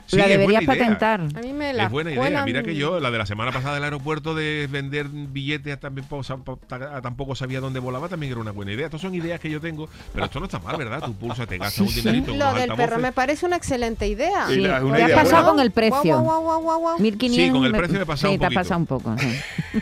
Sí, 0.06 0.18
la 0.18 0.24
es 0.24 0.30
deberías 0.32 0.66
buena 0.66 0.74
idea. 0.84 0.98
patentar. 0.98 1.22
A 1.22 1.42
mí 1.46 1.54
me 1.54 1.74
la 1.74 1.84
Es 1.86 1.90
buena 1.90 2.12
idea. 2.12 2.46
Mira 2.46 2.62
que 2.64 2.76
yo, 2.76 3.00
la 3.00 3.10
de 3.10 3.18
la 3.18 3.26
semana 3.26 3.52
pasada 3.52 3.76
del 3.76 3.84
aeropuerto 3.86 4.36
de 4.36 4.68
vender 4.70 5.08
billetes 5.10 5.80
también 5.80 6.06
po- 6.08 6.24
sa- 6.24 6.38
po- 6.38 6.58
ta- 6.58 7.02
tampoco 7.02 7.36
sabía 7.36 7.60
dónde 7.62 7.80
volaba, 7.80 8.10
también 8.10 8.32
era 8.34 8.42
una 8.42 8.52
buena 8.52 8.74
idea. 8.74 8.86
Estas 8.86 9.02
son 9.02 9.16
ideas 9.16 9.40
que 9.40 9.50
yo 9.50 9.62
tengo, 9.62 9.88
pero 10.14 10.26
esto 10.26 10.40
no 10.40 10.46
está 10.46 10.60
mal, 10.60 10.76
¿verdad? 10.78 11.02
Tu 11.04 11.14
pulsa 11.14 11.46
te 11.48 11.58
gastas 11.58 11.80
un 11.88 11.94
dinerito. 11.96 12.36
Lo 12.36 12.54
del 12.54 12.74
perro 12.74 13.00
me 13.00 13.12
parece 13.12 13.46
una 13.46 13.56
excelente 13.56 14.08
idea. 14.08 14.48
Sí, 14.48 14.58
la- 14.58 14.84
una 14.84 14.98
¿Qué 14.98 15.04
idea 15.06 15.20
ha 15.20 15.24
pasado 15.24 15.50
con 15.52 15.60
el 15.60 15.72
precio? 15.72 16.20
Guau, 16.20 16.24
guau, 16.24 16.42
guau, 16.44 16.62
guau, 16.62 16.80
guau. 16.80 17.00
1500. 17.00 17.46
Sí, 17.46 17.52
con 17.52 17.66
el 17.66 17.72
precio 17.72 17.98
me 17.98 18.04
he 18.04 18.06
pasado 18.06 18.30
Sí, 18.30 18.34
un 18.36 18.40
te 18.40 18.46
ha 18.46 18.50
poquito. 18.50 18.60
pasado 18.62 18.80
un 18.80 18.86
poco. 18.86 19.16
sí. 19.18 19.28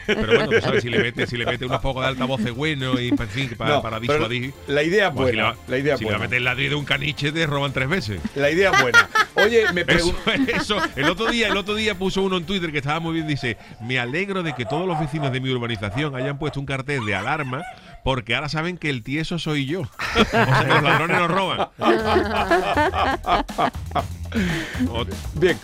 Pero 0.05 0.25
bueno, 0.27 0.49
tú 0.49 0.61
sabes, 0.61 0.83
si 0.83 0.89
le 0.89 0.99
metes 0.99 1.29
si 1.29 1.37
le 1.37 1.45
metes 1.45 1.67
unos 1.67 1.81
pocos 1.81 2.03
de 2.03 2.09
altavoces 2.09 2.51
buenos 2.53 2.99
y 3.01 3.09
en 3.09 3.17
fin, 3.29 3.49
para, 3.57 3.75
No, 3.75 3.81
para 3.81 3.99
disuadir. 3.99 4.53
La 4.67 4.83
idea 4.83 5.07
es 5.07 5.13
pues 5.13 5.29
si 5.31 5.35
le 5.35 5.41
buena. 5.43 5.57
va- 5.57 5.63
La 5.67 5.77
idea 5.77 5.97
si 5.97 6.03
le 6.03 6.09
va 6.11 6.15
a 6.15 6.17
buena. 6.19 6.27
meter 6.27 6.37
el 6.37 6.43
ladrillo 6.45 6.69
de 6.71 6.75
un 6.75 6.85
caniche, 6.85 7.31
te 7.31 7.45
roban 7.45 7.73
tres 7.73 7.89
veces. 7.89 8.21
La 8.35 8.49
idea 8.49 8.71
es 8.71 8.81
buena. 8.81 9.09
Oye, 9.35 9.63
me 9.73 9.81
Eso, 9.81 9.87
pregunto. 9.87 10.31
eso, 10.55 10.77
el 10.95 11.09
otro 11.09 11.29
día, 11.31 11.47
el 11.47 11.57
otro 11.57 11.75
día 11.75 11.97
puso 11.97 12.21
uno 12.21 12.37
en 12.37 12.45
Twitter 12.45 12.71
que 12.71 12.77
estaba 12.79 12.99
muy 12.99 13.13
bien, 13.13 13.27
dice, 13.27 13.57
me 13.81 13.99
alegro 13.99 14.43
de 14.43 14.53
que 14.53 14.65
todos 14.65 14.87
los 14.87 14.99
vecinos 14.99 15.31
de 15.31 15.39
mi 15.41 15.49
urbanización 15.51 16.15
hayan 16.15 16.37
puesto 16.39 16.59
un 16.59 16.65
cartel 16.65 17.05
de 17.05 17.15
alarma 17.15 17.63
porque 18.03 18.35
ahora 18.35 18.49
saben 18.49 18.77
que 18.77 18.89
el 18.89 19.03
tieso 19.03 19.39
soy 19.39 19.65
yo. 19.65 19.81
o 20.15 20.25
sea 20.25 20.63
que 20.65 20.73
los 20.73 20.83
ladrones 20.83 21.17
nos 21.17 21.31
roban. 21.31 21.67
Bien. 25.35 25.57